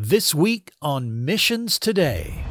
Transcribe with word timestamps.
This 0.00 0.32
week 0.32 0.70
on 0.80 1.24
Missions 1.24 1.76
Today. 1.76 2.44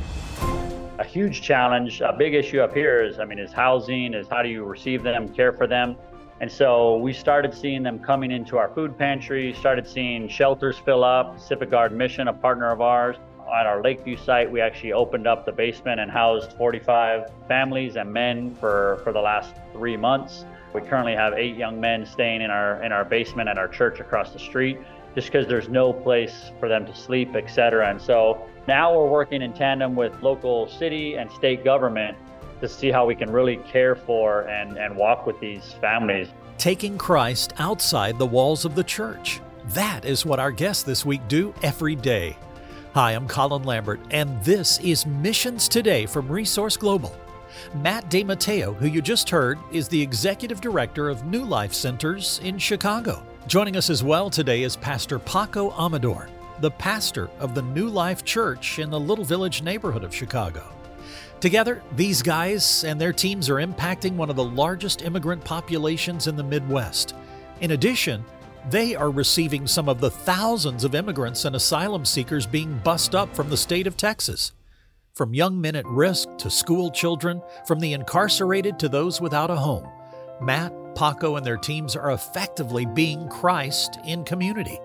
A 0.99 1.05
huge 1.05 1.41
challenge, 1.41 2.01
a 2.01 2.11
big 2.11 2.33
issue 2.33 2.59
up 2.59 2.73
here 2.73 3.01
is, 3.01 3.19
I 3.19 3.23
mean, 3.23 3.39
is 3.39 3.53
housing, 3.53 4.13
is 4.13 4.27
how 4.27 4.43
do 4.43 4.49
you 4.49 4.65
receive 4.65 5.01
them, 5.01 5.33
care 5.33 5.53
for 5.53 5.65
them. 5.65 5.95
And 6.41 6.51
so 6.51 6.97
we 6.97 7.13
started 7.13 7.53
seeing 7.53 7.83
them 7.83 7.99
coming 7.99 8.31
into 8.31 8.57
our 8.57 8.67
food 8.75 8.97
pantry, 8.97 9.53
started 9.53 9.87
seeing 9.87 10.27
shelters 10.27 10.77
fill 10.77 11.05
up. 11.05 11.35
Pacific 11.35 11.71
Garden 11.71 11.97
Mission, 11.97 12.27
a 12.27 12.33
partner 12.33 12.69
of 12.69 12.81
ours, 12.81 13.15
at 13.57 13.65
our 13.65 13.81
Lakeview 13.81 14.17
site, 14.17 14.51
we 14.51 14.59
actually 14.59 14.91
opened 14.91 15.25
up 15.25 15.45
the 15.45 15.53
basement 15.53 16.01
and 16.01 16.11
housed 16.11 16.51
45 16.57 17.31
families 17.47 17.95
and 17.95 18.11
men 18.11 18.55
for, 18.55 18.99
for 19.05 19.13
the 19.13 19.21
last 19.21 19.55
three 19.71 19.95
months. 19.95 20.43
We 20.73 20.81
currently 20.81 21.15
have 21.15 21.31
eight 21.33 21.55
young 21.55 21.79
men 21.79 22.05
staying 22.05 22.41
in 22.41 22.51
our 22.51 22.83
in 22.83 22.91
our 22.91 23.05
basement 23.05 23.47
at 23.47 23.57
our 23.57 23.69
church 23.69 24.01
across 24.01 24.33
the 24.33 24.39
street, 24.39 24.77
just 25.17 25.31
because 25.31 25.47
there's 25.47 25.67
no 25.67 25.91
place 25.91 26.51
for 26.59 26.69
them 26.69 26.85
to 26.85 26.95
sleep, 26.95 27.33
et 27.33 27.47
cetera. 27.47 27.89
And 27.89 27.99
so 27.99 28.47
now 28.67 28.95
we're 28.95 29.09
working 29.09 29.41
in 29.41 29.51
tandem 29.51 29.95
with 29.95 30.13
local 30.21 30.69
city 30.69 31.15
and 31.15 31.31
state 31.31 31.63
government 31.63 32.15
to 32.61 32.69
see 32.69 32.91
how 32.91 33.03
we 33.03 33.15
can 33.15 33.31
really 33.31 33.55
care 33.67 33.95
for 33.95 34.41
and, 34.41 34.77
and 34.77 34.95
walk 34.95 35.25
with 35.25 35.39
these 35.39 35.73
families. 35.81 36.27
Taking 36.59 36.99
Christ 36.99 37.53
outside 37.57 38.19
the 38.19 38.27
walls 38.27 38.63
of 38.63 38.75
the 38.75 38.83
church. 38.83 39.41
That 39.69 40.05
is 40.05 40.23
what 40.23 40.39
our 40.39 40.51
guests 40.51 40.83
this 40.83 41.03
week 41.03 41.27
do 41.27 41.51
every 41.63 41.95
day. 41.95 42.37
Hi, 42.93 43.13
I'm 43.13 43.27
Colin 43.27 43.63
Lambert, 43.63 43.99
and 44.11 44.39
this 44.43 44.79
is 44.81 45.07
Missions 45.07 45.67
Today 45.67 46.05
from 46.05 46.29
Resource 46.29 46.77
Global. 46.77 47.15
Matt 47.73 48.11
DeMatteo, 48.11 48.75
who 48.75 48.85
you 48.85 49.01
just 49.01 49.31
heard, 49.31 49.57
is 49.71 49.87
the 49.87 49.99
Executive 49.99 50.61
Director 50.61 51.09
of 51.09 51.25
New 51.25 51.43
Life 51.43 51.73
Centers 51.73 52.39
in 52.43 52.59
Chicago. 52.59 53.23
Joining 53.47 53.77
us 53.77 53.89
as 53.89 54.03
well 54.03 54.29
today 54.29 54.63
is 54.63 54.75
Pastor 54.75 55.19
Paco 55.19 55.71
Amador, 55.71 56.27
the 56.59 56.71
pastor 56.71 57.29
of 57.39 57.55
the 57.55 57.61
New 57.61 57.87
Life 57.87 58.25
Church 58.25 58.77
in 58.77 58.89
the 58.89 58.99
Little 58.99 59.23
Village 59.23 59.63
neighborhood 59.63 60.03
of 60.03 60.13
Chicago. 60.13 60.67
Together, 61.39 61.81
these 61.95 62.21
guys 62.21 62.83
and 62.83 62.99
their 62.99 63.13
teams 63.13 63.49
are 63.49 63.65
impacting 63.65 64.17
one 64.17 64.29
of 64.29 64.35
the 64.35 64.43
largest 64.43 65.01
immigrant 65.01 65.41
populations 65.45 66.27
in 66.27 66.35
the 66.35 66.43
Midwest. 66.43 67.15
In 67.61 67.71
addition, 67.71 68.25
they 68.69 68.95
are 68.95 69.11
receiving 69.11 69.65
some 69.65 69.87
of 69.87 70.01
the 70.01 70.11
thousands 70.11 70.83
of 70.83 70.93
immigrants 70.93 71.45
and 71.45 71.55
asylum 71.55 72.03
seekers 72.03 72.45
being 72.45 72.77
bussed 72.79 73.15
up 73.15 73.33
from 73.33 73.49
the 73.49 73.55
state 73.55 73.87
of 73.87 73.95
Texas. 73.95 74.51
From 75.13 75.33
young 75.33 75.61
men 75.61 75.77
at 75.77 75.85
risk 75.85 76.27
to 76.39 76.49
school 76.49 76.91
children, 76.91 77.41
from 77.65 77.79
the 77.79 77.93
incarcerated 77.93 78.77
to 78.79 78.89
those 78.89 79.21
without 79.21 79.49
a 79.49 79.55
home, 79.55 79.87
Matt, 80.41 80.73
Paco, 80.97 81.35
and 81.35 81.45
their 81.45 81.57
teams 81.57 81.95
are 81.95 82.11
effectively 82.11 82.83
being 82.83 83.29
Christ 83.29 83.99
in 84.03 84.23
community. 84.23 84.79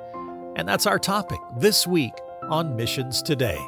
And 0.57 0.69
that's 0.69 0.87
our 0.87 0.99
topic 0.99 1.41
this 1.57 1.87
week 1.87 2.13
on 2.51 2.77
Missions 2.77 3.23
Today. 3.23 3.59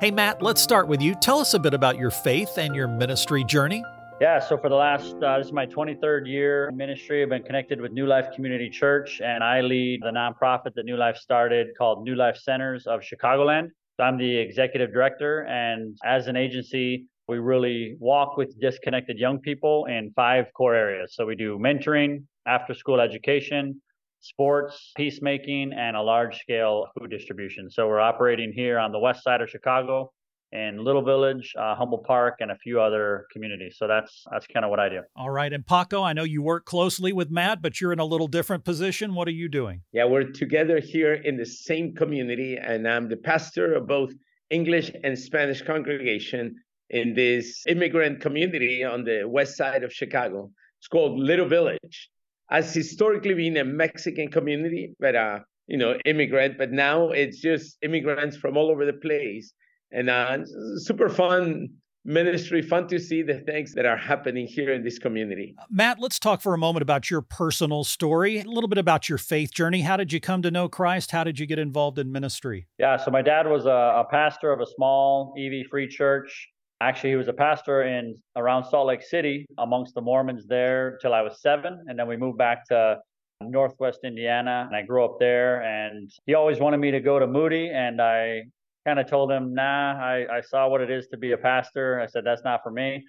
Hey, 0.00 0.12
Matt, 0.12 0.42
let's 0.42 0.62
start 0.62 0.86
with 0.86 1.02
you. 1.02 1.16
Tell 1.16 1.40
us 1.40 1.54
a 1.54 1.58
bit 1.58 1.74
about 1.74 1.98
your 1.98 2.12
faith 2.12 2.56
and 2.56 2.72
your 2.76 2.86
ministry 2.86 3.42
journey. 3.42 3.82
Yeah, 4.20 4.38
so 4.38 4.56
for 4.56 4.68
the 4.68 4.76
last, 4.76 5.16
uh, 5.24 5.38
this 5.38 5.48
is 5.48 5.52
my 5.52 5.66
23rd 5.66 6.28
year 6.28 6.68
in 6.68 6.76
ministry. 6.76 7.20
I've 7.20 7.30
been 7.30 7.42
connected 7.42 7.80
with 7.80 7.90
New 7.90 8.06
Life 8.06 8.28
Community 8.32 8.70
Church, 8.70 9.20
and 9.20 9.42
I 9.42 9.60
lead 9.60 10.02
the 10.02 10.12
nonprofit 10.12 10.74
that 10.74 10.84
New 10.84 10.96
Life 10.96 11.16
started 11.16 11.70
called 11.76 12.04
New 12.04 12.14
Life 12.14 12.36
Centers 12.36 12.86
of 12.86 13.00
Chicagoland. 13.00 13.70
So 13.96 14.04
I'm 14.04 14.18
the 14.18 14.36
executive 14.36 14.92
director, 14.92 15.40
and 15.46 15.98
as 16.04 16.28
an 16.28 16.36
agency, 16.36 17.08
we 17.28 17.38
really 17.38 17.96
walk 18.00 18.36
with 18.36 18.58
disconnected 18.60 19.18
young 19.18 19.38
people 19.38 19.86
in 19.86 20.12
five 20.14 20.46
core 20.56 20.74
areas. 20.74 21.14
So 21.14 21.24
we 21.26 21.36
do 21.36 21.58
mentoring, 21.58 22.24
after 22.46 22.74
school 22.74 23.00
education, 23.00 23.80
sports, 24.20 24.92
peacemaking, 24.96 25.72
and 25.72 25.96
a 25.96 26.02
large 26.02 26.38
scale 26.38 26.86
food 26.98 27.10
distribution. 27.10 27.70
So 27.70 27.86
we're 27.86 28.00
operating 28.00 28.52
here 28.52 28.78
on 28.78 28.92
the 28.92 28.98
west 28.98 29.22
side 29.22 29.40
of 29.40 29.48
Chicago 29.48 30.12
in 30.50 30.84
Little 30.84 31.02
Village, 31.02 31.52
uh, 31.58 31.74
Humboldt 31.74 32.04
Park, 32.04 32.36
and 32.40 32.50
a 32.50 32.56
few 32.56 32.80
other 32.80 33.26
communities. 33.32 33.76
So 33.78 33.86
that's 33.88 34.24
that's 34.30 34.46
kind 34.46 34.64
of 34.64 34.70
what 34.70 34.80
I 34.80 34.88
do. 34.88 35.00
All 35.16 35.30
right, 35.30 35.52
and 35.52 35.66
Paco, 35.66 36.02
I 36.02 36.12
know 36.12 36.24
you 36.24 36.42
work 36.42 36.66
closely 36.66 37.12
with 37.12 37.30
Matt, 37.30 37.62
but 37.62 37.80
you're 37.80 37.92
in 37.92 38.00
a 38.00 38.04
little 38.04 38.28
different 38.28 38.64
position. 38.64 39.14
What 39.14 39.28
are 39.28 39.32
you 39.32 39.48
doing? 39.48 39.82
Yeah, 39.92 40.04
we're 40.04 40.30
together 40.30 40.78
here 40.78 41.14
in 41.14 41.36
the 41.36 41.46
same 41.46 41.94
community, 41.94 42.58
and 42.58 42.86
I'm 42.86 43.08
the 43.08 43.16
pastor 43.16 43.74
of 43.74 43.86
both 43.86 44.12
English 44.50 44.90
and 45.02 45.18
Spanish 45.18 45.62
congregation 45.62 46.56
in 46.90 47.14
this 47.14 47.64
immigrant 47.66 48.20
community 48.20 48.84
on 48.84 49.04
the 49.04 49.24
west 49.26 49.56
side 49.56 49.82
of 49.82 49.92
Chicago. 49.92 50.50
It's 50.80 50.88
called 50.88 51.18
Little 51.18 51.48
Village. 51.48 52.10
Has 52.50 52.74
historically 52.74 53.34
been 53.34 53.56
a 53.56 53.64
Mexican 53.64 54.30
community, 54.30 54.94
but 55.00 55.16
uh, 55.16 55.38
you 55.68 55.78
know, 55.78 55.94
immigrant, 56.04 56.58
but 56.58 56.70
now 56.70 57.10
it's 57.10 57.40
just 57.40 57.78
immigrants 57.82 58.36
from 58.36 58.56
all 58.56 58.70
over 58.70 58.84
the 58.84 58.92
place. 58.92 59.52
And 59.90 60.10
uh, 60.10 60.38
super 60.76 61.08
fun 61.08 61.68
ministry 62.04 62.62
fun 62.62 62.88
to 62.88 62.98
see 62.98 63.22
the 63.22 63.40
things 63.40 63.74
that 63.74 63.86
are 63.86 63.96
happening 63.96 64.46
here 64.46 64.72
in 64.72 64.82
this 64.82 64.98
community. 64.98 65.54
Matt 65.70 66.00
let's 66.00 66.18
talk 66.18 66.40
for 66.40 66.52
a 66.52 66.58
moment 66.58 66.82
about 66.82 67.10
your 67.10 67.22
personal 67.22 67.84
story 67.84 68.40
a 68.40 68.44
little 68.44 68.68
bit 68.68 68.78
about 68.78 69.08
your 69.08 69.18
faith 69.18 69.52
journey. 69.52 69.82
How 69.82 69.96
did 69.96 70.12
you 70.12 70.20
come 70.20 70.42
to 70.42 70.50
know 70.50 70.68
christ? 70.68 71.12
How 71.12 71.22
did 71.22 71.38
you 71.38 71.46
get 71.46 71.58
involved 71.58 71.98
in 71.98 72.10
ministry? 72.10 72.66
Yeah 72.78 72.96
so 72.96 73.10
my 73.10 73.22
dad 73.22 73.46
was 73.46 73.66
a, 73.66 73.70
a 73.70 74.06
pastor 74.10 74.52
of 74.52 74.60
a 74.60 74.66
small 74.66 75.34
ev 75.38 75.66
free 75.70 75.86
church 75.86 76.48
actually 76.88 77.10
he 77.10 77.16
was 77.16 77.28
a 77.28 77.32
pastor 77.32 77.82
in 77.82 78.16
around 78.36 78.64
salt 78.64 78.86
lake 78.86 79.02
city 79.02 79.46
amongst 79.58 79.94
the 79.94 80.00
mormons 80.00 80.46
there 80.46 80.98
till 81.00 81.14
i 81.14 81.22
was 81.22 81.40
seven 81.40 81.84
and 81.88 81.98
then 81.98 82.06
we 82.06 82.16
moved 82.16 82.38
back 82.38 82.66
to 82.66 82.96
northwest 83.40 84.00
indiana 84.04 84.64
and 84.66 84.76
i 84.76 84.82
grew 84.82 85.04
up 85.04 85.18
there 85.18 85.62
and 85.62 86.10
he 86.26 86.34
always 86.34 86.60
wanted 86.60 86.78
me 86.78 86.90
to 86.90 87.00
go 87.00 87.18
to 87.18 87.26
moody 87.26 87.70
and 87.70 88.00
i 88.00 88.42
kind 88.84 88.98
of 88.98 89.08
told 89.08 89.30
him, 89.30 89.54
nah, 89.54 89.94
I, 89.94 90.26
I 90.30 90.40
saw 90.40 90.68
what 90.68 90.80
it 90.80 90.90
is 90.90 91.06
to 91.08 91.16
be 91.16 91.32
a 91.32 91.36
pastor. 91.36 92.00
I 92.00 92.06
said, 92.06 92.24
that's 92.24 92.44
not 92.44 92.62
for 92.62 92.70
me. 92.70 93.04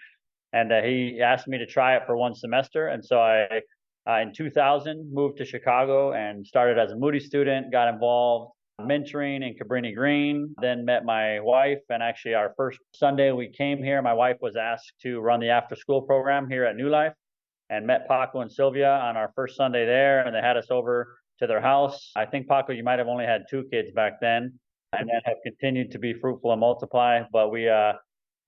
And 0.51 0.71
uh, 0.71 0.81
he 0.81 1.19
asked 1.21 1.47
me 1.47 1.57
to 1.57 1.65
try 1.65 1.95
it 1.95 2.03
for 2.05 2.15
one 2.15 2.35
semester. 2.35 2.87
And 2.87 3.03
so 3.03 3.19
I, 3.19 3.61
uh, 4.07 4.19
in 4.19 4.33
2000, 4.33 5.11
moved 5.11 5.37
to 5.37 5.45
Chicago 5.45 6.13
and 6.13 6.45
started 6.45 6.77
as 6.77 6.91
a 6.91 6.95
Moody 6.95 7.19
student, 7.19 7.71
got 7.71 7.87
involved 7.87 8.51
mentoring 8.85 9.47
in 9.47 9.55
Cabrini 9.55 9.95
Green, 9.95 10.53
then 10.61 10.85
met 10.85 11.05
my 11.05 11.39
wife. 11.39 11.79
And 11.89 12.03
actually, 12.03 12.35
our 12.35 12.53
first 12.57 12.79
Sunday 12.93 13.31
we 13.31 13.49
came 13.49 13.81
here, 13.81 14.01
my 14.01 14.13
wife 14.13 14.37
was 14.41 14.55
asked 14.55 14.93
to 15.01 15.19
run 15.19 15.39
the 15.39 15.49
after 15.49 15.75
school 15.75 16.01
program 16.01 16.49
here 16.49 16.65
at 16.65 16.75
New 16.75 16.89
Life 16.89 17.13
and 17.69 17.87
met 17.87 18.07
Paco 18.07 18.41
and 18.41 18.51
Sylvia 18.51 18.89
on 18.89 19.17
our 19.17 19.31
first 19.35 19.55
Sunday 19.55 19.85
there. 19.85 20.25
And 20.25 20.35
they 20.35 20.41
had 20.41 20.57
us 20.57 20.67
over 20.69 21.15
to 21.39 21.47
their 21.47 21.61
house. 21.61 22.11
I 22.15 22.25
think, 22.25 22.47
Paco, 22.47 22.73
you 22.73 22.83
might 22.83 22.99
have 22.99 23.07
only 23.07 23.25
had 23.25 23.43
two 23.49 23.63
kids 23.71 23.91
back 23.91 24.21
then 24.21 24.59
and 24.97 25.09
that 25.09 25.23
have 25.25 25.37
continued 25.43 25.91
to 25.91 25.99
be 25.99 26.13
fruitful 26.13 26.51
and 26.51 26.59
multiply. 26.59 27.21
But 27.31 27.51
we 27.51 27.67
uh, 27.67 27.93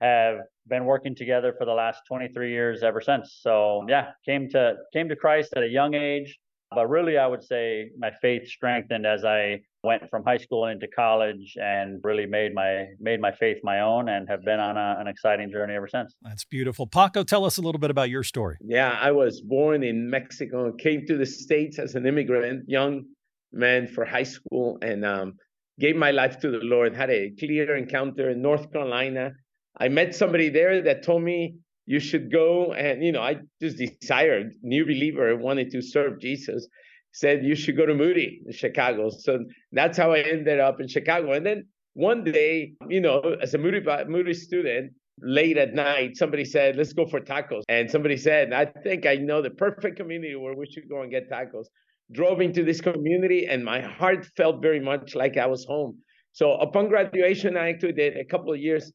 have 0.02 0.40
been 0.68 0.86
working 0.86 1.16
together 1.16 1.54
for 1.58 1.66
the 1.66 1.74
last 1.74 2.02
23 2.08 2.52
years 2.52 2.84
ever 2.84 3.02
since. 3.02 3.40
So 3.42 3.86
yeah, 3.88 4.12
came 4.26 4.50
to 4.50 4.76
came 4.94 5.10
to 5.10 5.16
Christ 5.16 5.54
at 5.56 5.64
a 5.64 5.68
young 5.68 5.94
age, 5.94 6.38
but 6.76 6.90
really 6.90 7.18
I 7.18 7.26
would 7.26 7.44
say 7.44 7.90
my 7.98 8.12
faith 8.22 8.48
strengthened 8.48 9.06
as 9.06 9.24
I 9.24 9.62
went 9.84 10.10
from 10.10 10.24
high 10.24 10.38
school 10.38 10.68
into 10.68 10.88
college 10.88 11.56
and 11.56 12.00
really 12.04 12.26
made 12.26 12.54
my 12.54 12.88
made 13.00 13.22
my 13.22 13.32
faith 13.32 13.58
my 13.64 13.80
own 13.80 14.10
and 14.10 14.28
have 14.28 14.44
been 14.44 14.60
on 14.60 14.76
a, 14.78 14.98
an 15.00 15.08
exciting 15.08 15.50
journey 15.52 15.76
ever 15.76 15.88
since. 15.88 16.14
That's 16.22 16.46
beautiful. 16.46 16.88
Paco, 16.88 17.24
tell 17.24 17.46
us 17.46 17.58
a 17.58 17.62
little 17.62 17.80
bit 17.80 17.92
about 17.92 18.10
your 18.10 18.24
story. 18.24 18.58
Yeah, 18.62 18.98
I 19.00 19.12
was 19.12 19.42
born 19.42 19.84
in 19.84 20.10
Mexico, 20.10 20.72
came 20.74 21.06
to 21.08 21.18
the 21.18 21.26
States 21.26 21.80
as 21.80 21.96
an 21.96 22.06
immigrant, 22.06 22.68
young 22.68 23.06
man 23.54 23.88
for 23.88 24.04
high 24.06 24.24
school 24.24 24.78
and 24.82 25.06
um, 25.06 25.34
gave 25.80 25.96
my 25.96 26.12
life 26.12 26.40
to 26.40 26.52
the 26.52 26.60
Lord, 26.62 26.96
had 26.96 27.10
a 27.10 27.32
clear 27.40 27.76
encounter 27.76 28.30
in 28.30 28.42
North 28.42 28.72
Carolina. 28.72 29.32
I 29.78 29.90
met 29.90 30.16
somebody 30.16 30.50
there 30.50 30.82
that 30.84 31.04
told 31.04 31.24
me 31.24 31.56
you 31.86 32.00
should 32.00 32.32
go 32.32 32.74
and 32.74 33.04
you 33.04 33.12
know 33.12 33.22
I 33.22 33.38
just 33.62 33.78
desired 33.78 34.54
new 34.62 34.86
believer 34.86 35.36
wanted 35.36 35.72
to 35.72 35.82
serve 35.82 36.20
Jesus 36.20 36.68
said 37.12 37.46
you 37.46 37.56
should 37.56 37.78
go 37.78 37.86
to 37.86 37.96
Moody 37.96 38.42
in 38.46 38.52
Chicago. 38.52 39.10
So 39.10 39.40
that's 39.72 39.98
how 39.98 40.12
I 40.12 40.20
ended 40.20 40.60
up 40.60 40.82
in 40.82 40.88
Chicago. 40.90 41.32
And 41.32 41.46
then 41.46 41.66
one 41.94 42.24
day 42.24 42.74
you 42.90 43.02
know 43.02 43.22
as 43.42 43.54
a 43.54 43.58
Moody 43.58 43.82
Moody 44.08 44.34
student 44.34 44.94
late 45.22 45.58
at 45.58 45.74
night 45.74 46.18
somebody 46.18 46.44
said 46.44 46.76
let's 46.76 46.94
go 46.94 47.06
for 47.06 47.22
tacos. 47.22 47.64
And 47.70 47.90
somebody 47.90 48.18
said 48.18 48.52
I 48.52 48.66
think 48.66 49.06
I 49.06 49.16
know 49.16 49.42
the 49.42 49.52
perfect 49.52 49.98
community 49.98 50.36
where 50.36 50.56
we 50.56 50.66
should 50.66 50.90
go 50.90 51.02
and 51.02 51.12
get 51.12 51.30
tacos. 51.30 51.66
Drove 52.12 52.42
into 52.42 52.64
this 52.64 52.82
community 52.82 53.48
and 53.48 53.64
my 53.64 53.82
heart 53.82 54.28
felt 54.38 54.62
very 54.62 54.80
much 54.80 55.16
like 55.16 55.38
I 55.38 55.48
was 55.48 55.66
home. 55.66 55.98
So 56.34 56.52
upon 56.56 56.90
graduation, 56.90 57.56
I 57.56 57.70
actually 57.70 57.94
did 57.94 58.18
a 58.18 58.26
couple 58.26 58.52
of 58.52 58.60
years 58.60 58.92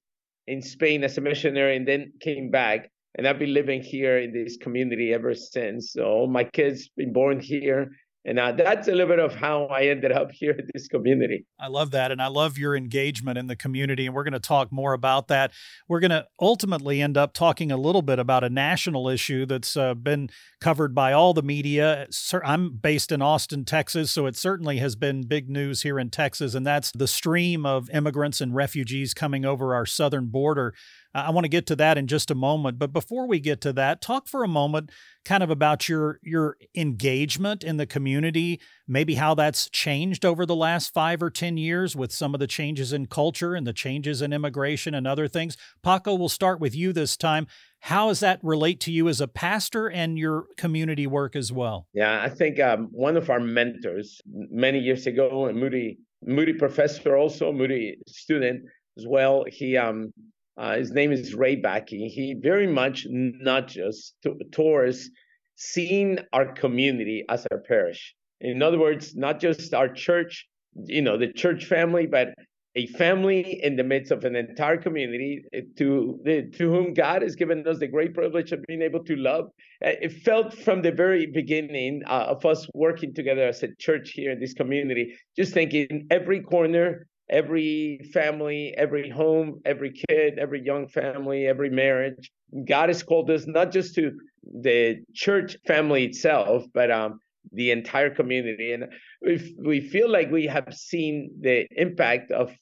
in 0.51 0.61
Spain 0.61 1.05
as 1.05 1.17
a 1.17 1.21
missionary 1.21 1.77
and 1.77 1.87
then 1.87 2.13
came 2.21 2.51
back. 2.51 2.91
And 3.17 3.27
I've 3.27 3.39
been 3.39 3.55
living 3.55 3.83
here 3.83 4.19
in 4.19 4.33
this 4.33 4.57
community 4.57 5.15
ever 5.15 5.35
since. 5.35 5.93
So 5.93 6.05
all 6.05 6.29
my 6.29 6.45
kids 6.45 6.91
been 6.97 7.13
born 7.13 7.39
here 7.41 7.91
And 8.25 8.39
uh, 8.39 8.53
that's 8.53 8.87
a 8.87 8.93
little 8.93 9.07
bit 9.07 9.19
of 9.19 9.35
how 9.35 9.65
I 9.67 9.85
ended 9.85 10.13
up 10.13 10.31
here 10.33 10.53
in 10.53 10.69
this 10.73 10.89
community. 10.89 11.47
I 11.59 11.69
love 11.69 11.91
that. 11.93 12.13
And 12.13 12.21
I 12.21 12.27
love 12.27 12.59
your 12.59 12.77
engagement 12.77 13.39
in 13.39 13.47
the 13.47 13.57
community. 13.57 14.07
And 14.07 14.15
we're 14.15 14.25
going 14.25 14.33
to 14.33 14.41
talk 14.41 14.71
more 14.71 14.93
about 14.93 15.29
that. 15.29 15.53
We're 15.89 16.01
going 16.01 16.11
to 16.11 16.27
ultimately 16.39 17.01
end 17.01 17.17
up 17.17 17.33
talking 17.33 17.73
a 17.73 17.77
little 17.77 18.03
bit 18.03 18.19
about 18.19 18.45
a 18.45 18.51
national 18.51 19.09
issue 19.09 19.47
that's 19.47 19.77
uh, 19.77 19.95
been 19.95 20.29
covered 20.61 20.95
by 20.95 21.13
all 21.13 21.33
the 21.33 21.43
media. 21.43 22.09
I'm 22.45 22.77
based 22.77 23.11
in 23.11 23.23
Austin, 23.23 23.65
Texas, 23.65 24.11
so 24.11 24.27
it 24.27 24.37
certainly 24.37 24.79
has 24.79 24.97
been 24.97 25.23
big 25.23 25.49
news 25.49 25.83
here 25.83 25.99
in 25.99 26.11
Texas. 26.11 26.55
And 26.55 26.67
that's 26.67 26.93
the 26.93 27.09
stream 27.09 27.65
of 27.65 27.89
immigrants 27.91 28.41
and 28.41 28.55
refugees 28.55 29.15
coming 29.15 29.45
over 29.45 29.75
our 29.75 29.87
southern 29.87 30.27
border. 30.27 30.75
I 31.13 31.31
want 31.31 31.45
to 31.45 31.49
get 31.49 31.67
to 31.67 31.77
that 31.77 31.99
in 31.99 32.07
just 32.07 32.31
a 32.31 32.35
moment, 32.35 32.79
but 32.79 32.93
before 32.93 33.27
we 33.27 33.41
get 33.41 33.61
to 33.63 33.73
that, 33.73 34.01
talk 34.01 34.29
for 34.29 34.45
a 34.45 34.49
moment 34.49 34.91
kind 35.25 35.43
of 35.43 35.51
about 35.51 35.89
your 35.89 36.21
your 36.23 36.57
engagement 36.75 37.65
in 37.65 37.77
the 37.79 37.87
community, 37.87 38.61
maybe 38.87 39.17
how 39.17 39.35
that's 39.35 39.69
changed 39.69 40.25
over 40.25 40.47
the 40.47 40.55
last 40.55 40.95
5 40.95 41.23
or 41.23 41.31
10 41.31 41.57
years 41.57 41.97
with 41.97 42.13
some 42.13 42.33
of 42.33 42.41
the 42.41 42.47
changes 42.47 42.93
in 42.93 43.07
culture 43.07 43.55
and 43.55 43.67
the 43.67 43.73
changes 43.73 44.23
in 44.23 44.33
immigration 44.33 44.95
and 44.95 45.07
other 45.07 45.27
things. 45.27 45.57
Paco, 45.83 46.15
we'll 46.15 46.29
start 46.29 46.61
with 46.61 46.75
you 46.75 46.93
this 46.93 47.17
time. 47.17 47.47
How 47.81 48.09
does 48.09 48.21
that 48.21 48.39
relate 48.43 48.79
to 48.81 48.93
you 48.93 49.09
as 49.09 49.21
a 49.21 49.29
pastor 49.29 49.89
and 49.89 50.19
your 50.19 50.45
community 50.57 51.07
work 51.07 51.35
as 51.35 51.51
well? 51.51 51.89
Yeah, 51.93 52.23
I 52.23 52.29
think 52.29 52.61
um, 52.61 52.89
one 52.93 53.17
of 53.17 53.31
our 53.31 53.41
mentors 53.41 54.21
many 54.27 54.79
years 54.79 55.07
ago, 55.07 55.49
a 55.49 55.53
Moody 55.53 55.99
Moody 56.25 56.53
professor, 56.53 57.17
also 57.17 57.51
Moody 57.51 57.97
student 58.07 58.63
as 58.99 59.07
well. 59.07 59.45
He 59.49 59.77
um, 59.77 60.13
uh, 60.61 60.77
his 60.77 60.93
name 60.93 61.11
is 61.11 61.35
Ray 61.35 61.57
Bakke. 61.57 61.89
He 61.89 62.37
very 62.39 62.67
much 62.67 63.07
nudges 63.09 64.13
to, 64.23 64.37
towards 64.53 65.09
seeing 65.57 66.19
our 66.35 66.53
community 66.53 67.25
as 67.31 67.47
our 67.51 67.61
parish. 67.67 68.15
In 68.43 68.63
other 68.63 68.79
words, 68.79 69.17
not 69.17 69.41
just 69.41 69.73
our 69.73 69.89
church, 69.89 70.47
you 70.85 71.01
know, 71.01 71.17
the 71.17 71.33
church 71.33 71.65
family, 71.65 72.07
but 72.07 72.35
a 72.77 72.87
family 72.89 73.61
in 73.63 73.75
the 73.77 73.83
midst 73.83 74.13
of 74.13 74.25
an 74.25 74.37
entire 74.37 74.77
community 74.77 75.43
eh, 75.53 75.63
to 75.77 76.21
to 76.53 76.71
whom 76.71 76.95
God 76.95 77.23
has 77.23 77.35
given 77.35 77.67
us 77.67 77.79
the 77.79 77.89
great 77.89 78.15
privilege 78.15 78.53
of 78.53 78.63
being 78.69 78.83
able 78.83 79.03
to 79.05 79.17
love. 79.17 79.47
Eh, 79.83 79.97
it 80.03 80.13
felt 80.23 80.55
from 80.55 80.83
the 80.83 80.93
very 80.93 81.27
beginning 81.27 82.03
uh, 82.07 82.27
of 82.29 82.45
us 82.45 82.69
working 82.75 83.13
together 83.15 83.49
as 83.49 83.63
a 83.63 83.75
church 83.79 84.11
here 84.11 84.31
in 84.31 84.39
this 84.39 84.55
community, 84.55 85.15
just 85.37 85.53
thinking 85.53 86.07
every 86.11 86.41
corner 86.41 87.09
every 87.31 88.11
family, 88.13 88.75
every 88.77 89.09
home, 89.09 89.61
every 89.65 89.93
kid, 89.93 90.39
every 90.39 90.63
young 90.63 90.89
family, 90.89 91.47
every 91.47 91.71
marriage. 91.71 92.31
God 92.67 92.89
has 92.89 93.03
called 93.03 93.31
us 93.31 93.47
not 93.47 93.71
just 93.71 93.95
to 93.95 94.13
the 94.43 94.97
church 95.15 95.57
family 95.67 96.05
itself, 96.05 96.65
but 96.75 96.91
um, 96.91 97.21
the 97.53 97.71
entire 97.71 98.11
community. 98.11 98.73
And 98.73 98.87
we, 99.23 99.55
we 99.65 99.81
feel 99.81 100.11
like 100.11 100.31
we 100.31 100.47
have 100.47 100.75
seen 100.75 101.31
the 101.41 101.67
impact 101.77 102.33
of 102.33 102.53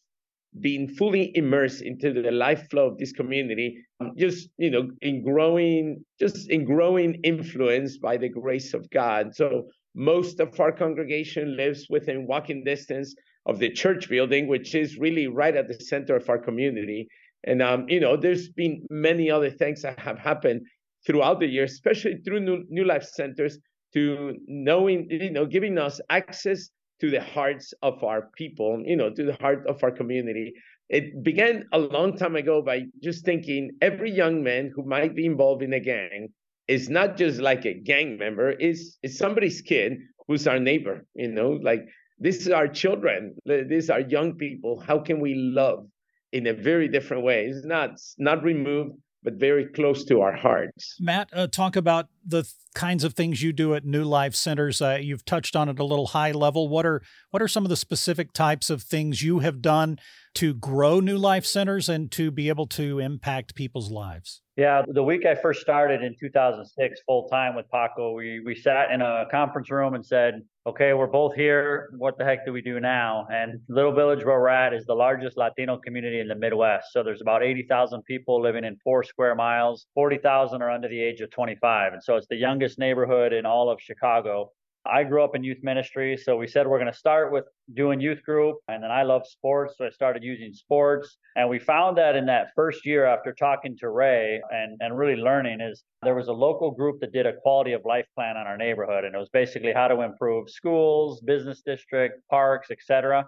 being 0.61 0.89
fully 0.89 1.31
immersed 1.37 1.83
into 1.83 2.13
the 2.13 2.31
life 2.31 2.69
flow 2.71 2.89
of 2.89 2.99
this 2.99 3.13
community, 3.13 3.85
um, 4.01 4.13
just 4.17 4.49
you 4.57 4.71
know, 4.71 4.91
in 5.03 5.23
growing, 5.23 6.05
just 6.19 6.51
in 6.51 6.65
growing 6.65 7.21
influence 7.23 7.99
by 7.99 8.17
the 8.17 8.29
grace 8.29 8.75
of 8.75 8.89
God. 8.91 9.35
So 9.35 9.69
most 9.95 10.41
of 10.41 10.59
our 10.61 10.73
congregation 10.73 11.57
lives 11.57 11.87
within 11.91 12.27
walking 12.27 12.65
distance 12.65 13.15
of 13.49 13.59
the 13.59 13.71
church 13.71 14.09
building, 14.09 14.47
which 14.47 14.75
is 14.75 14.99
really 14.99 15.27
right 15.27 15.57
at 15.57 15.69
the 15.69 15.75
center 15.75 16.15
of 16.15 16.29
our 16.29 16.39
community. 16.39 17.09
And 17.45 17.63
um, 17.63 17.87
you 17.89 17.99
know, 18.01 18.17
there's 18.17 18.51
been 18.51 18.87
many 18.91 19.31
other 19.31 19.51
things 19.51 19.83
that 19.83 19.99
have 19.99 20.19
happened 20.19 20.67
throughout 21.07 21.41
the 21.41 21.47
year, 21.47 21.65
especially 21.65 22.19
through 22.25 22.41
New, 22.41 22.65
New 22.69 22.85
Life 22.85 23.05
Centers, 23.05 23.59
to 23.95 24.35
knowing, 24.47 25.09
you 25.11 25.31
know, 25.31 25.47
giving 25.47 25.79
us 25.79 26.01
access 26.11 26.69
to 27.01 27.11
the 27.11 27.23
hearts 27.23 27.73
of 27.83 28.03
our 28.05 28.31
people, 28.37 28.83
you 28.85 28.97
know, 28.97 29.11
to 29.11 29.25
the 29.25 29.37
heart 29.41 29.65
of 29.67 29.83
our 29.83 29.91
community. 29.91 30.53
It 30.91 31.23
began 31.23 31.65
a 31.73 31.79
long 31.79 32.17
time 32.17 32.37
ago 32.37 32.61
by 32.63 32.85
just 33.03 33.25
thinking 33.25 33.71
every 33.81 34.11
young 34.11 34.43
man 34.43 34.73
who 34.75 34.85
might 34.85 35.15
be 35.15 35.27
involved 35.27 35.63
in 35.63 35.73
a 35.73 35.81
gang 35.81 36.29
is 36.67 36.91
not 36.91 37.17
just 37.17 37.41
like 37.41 37.65
a 37.65 37.75
gang 37.75 38.19
member, 38.19 38.51
is 38.51 38.99
is 39.03 39.17
somebody's 39.17 39.63
kid 39.63 39.99
who's 40.27 40.47
our 40.47 40.59
neighbor, 40.59 41.07
you 41.15 41.29
know, 41.29 41.53
like 41.63 41.87
these 42.21 42.49
are 42.49 42.69
children. 42.69 43.35
These 43.47 43.91
are 43.91 44.01
young 44.01 44.35
people. 44.35 44.81
How 44.81 44.99
can 44.99 45.21
we 45.21 45.35
love 45.35 45.87
in 46.33 46.47
a 46.47 46.53
very 46.53 46.89
different 46.89 47.25
way? 47.25 47.47
It's 47.47 47.65
not 47.65 47.91
not 48.19 48.43
removed, 48.43 48.97
but 49.23 49.35
very 49.35 49.67
close 49.67 50.05
to 50.07 50.21
our 50.21 50.37
hearts. 50.37 50.97
Matt, 51.01 51.29
uh, 51.33 51.47
talk 51.47 51.77
about 51.77 52.09
the 52.27 52.43
th- 52.43 52.55
kinds 52.75 53.05
of 53.05 53.15
things 53.15 53.43
you 53.43 53.53
do 53.53 53.75
at 53.75 53.85
New 53.85 54.05
Life 54.05 54.35
Centers. 54.35 54.81
Uh, 54.81 54.99
you've 55.01 55.25
touched 55.25 55.57
on 55.57 55.69
it 55.69 55.79
a 55.79 55.85
little 55.85 56.09
high 56.09 56.33
level. 56.33 56.69
What 56.69 56.87
are 56.87 57.03
what 57.31 57.43
are 57.43 57.49
some 57.49 57.65
of 57.65 57.71
the 57.71 57.77
specific 57.77 58.33
types 58.33 58.71
of 58.71 58.83
things 58.83 59.23
you 59.23 59.41
have 59.41 59.63
done 59.63 59.99
to 60.39 60.55
grow 60.55 61.01
New 61.01 61.19
Life 61.19 61.45
Centers 61.45 61.89
and 61.89 62.13
to 62.13 62.31
be 62.31 62.49
able 62.49 62.69
to 62.69 63.01
impact 63.01 63.57
people's 63.57 63.91
lives? 63.91 64.41
Yeah, 64.57 64.83
the 64.87 65.03
week 65.03 65.27
I 65.27 65.35
first 65.35 65.61
started 65.61 66.01
in 66.03 66.15
2006 66.19 67.01
full 67.07 67.29
time 67.29 67.57
with 67.57 67.67
Paco, 67.71 68.13
we 68.13 68.41
we 68.45 68.55
sat 68.55 68.93
in 68.93 69.03
a 69.03 69.25
conference 69.33 69.69
room 69.69 69.95
and 69.95 70.05
said, 70.07 70.43
"Okay, 70.65 70.95
we're 70.95 71.09
both 71.09 71.35
here. 71.35 71.91
What 71.99 72.19
the 72.19 72.25
heck 72.25 72.47
do 72.47 72.53
we 72.53 72.63
do 72.63 72.79
now?" 72.79 73.27
And 73.33 73.61
Little 73.69 73.93
Village 73.93 74.25
where 74.25 74.39
we're 74.41 74.49
at 74.49 74.73
is 74.73 74.85
the 74.87 74.95
largest 74.95 75.37
Latino 75.37 75.77
community 75.77 76.21
in 76.21 76.29
the 76.29 76.37
Midwest. 76.37 76.93
So 76.93 77.03
there's 77.03 77.21
about 77.21 77.43
80,000 77.43 78.03
people 78.05 78.41
living 78.41 78.65
in 78.65 78.77
4 78.85 79.03
square 79.03 79.35
miles. 79.35 79.87
40,000 79.95 80.63
are 80.63 80.71
under 80.71 80.89
the 80.89 81.01
age 81.01 81.21
of 81.21 81.31
25. 81.31 81.95
And 81.95 82.03
so 82.03 82.17
it's 82.17 82.29
the 82.29 82.37
youngest 82.37 82.79
neighborhood 82.79 83.33
in 83.33 83.45
all 83.45 83.71
of 83.71 83.81
Chicago. 83.81 84.53
I 84.91 85.05
grew 85.05 85.23
up 85.23 85.35
in 85.35 85.45
youth 85.45 85.59
ministry, 85.63 86.17
so 86.17 86.37
we 86.37 86.47
said 86.47 86.67
we're 86.67 86.79
going 86.79 86.91
to 86.91 86.99
start 86.99 87.33
with 87.33 87.45
doing 87.75 88.01
youth 88.01 88.23
group. 88.23 88.57
And 88.69 88.83
then 88.83 88.91
I 88.91 89.03
love 89.03 89.27
sports, 89.27 89.75
so 89.77 89.87
I 89.87 89.91
started 89.91 90.23
using 90.23 90.53
sports. 90.53 91.19
And 91.37 91.49
we 91.49 91.59
found 91.59 91.99
that 91.99 92.17
in 92.17 92.27
that 92.27 92.49
first 92.55 92.87
year 92.87 93.05
after 93.05 93.33
talking 93.33 93.77
to 93.79 93.91
Ray 93.91 94.41
and, 94.51 94.77
and 94.81 94.97
really 94.97 95.17
learning 95.17 95.61
is 95.61 95.85
there 96.03 96.15
was 96.15 96.29
a 96.29 96.33
local 96.33 96.71
group 96.71 97.01
that 97.01 97.13
did 97.13 97.27
a 97.27 97.35
quality 97.35 97.73
of 97.73 97.83
life 97.85 98.07
plan 98.15 98.37
on 98.37 98.47
our 98.47 98.57
neighborhood. 98.57 99.05
And 99.05 99.15
it 99.15 99.19
was 99.19 99.29
basically 99.31 99.73
how 99.73 99.89
to 99.89 100.01
improve 100.03 100.49
schools, 100.49 101.21
business 101.21 101.63
district, 101.65 102.27
parks, 102.31 102.71
etc. 102.71 103.27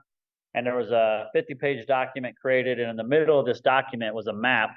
And 0.55 0.67
there 0.67 0.77
was 0.77 0.91
a 0.91 1.27
50 1.33 1.55
page 1.55 1.87
document 1.87 2.37
created. 2.41 2.81
And 2.81 2.91
in 2.91 2.97
the 2.97 3.05
middle 3.05 3.39
of 3.39 3.47
this 3.47 3.61
document 3.61 4.15
was 4.15 4.27
a 4.27 4.33
map 4.33 4.71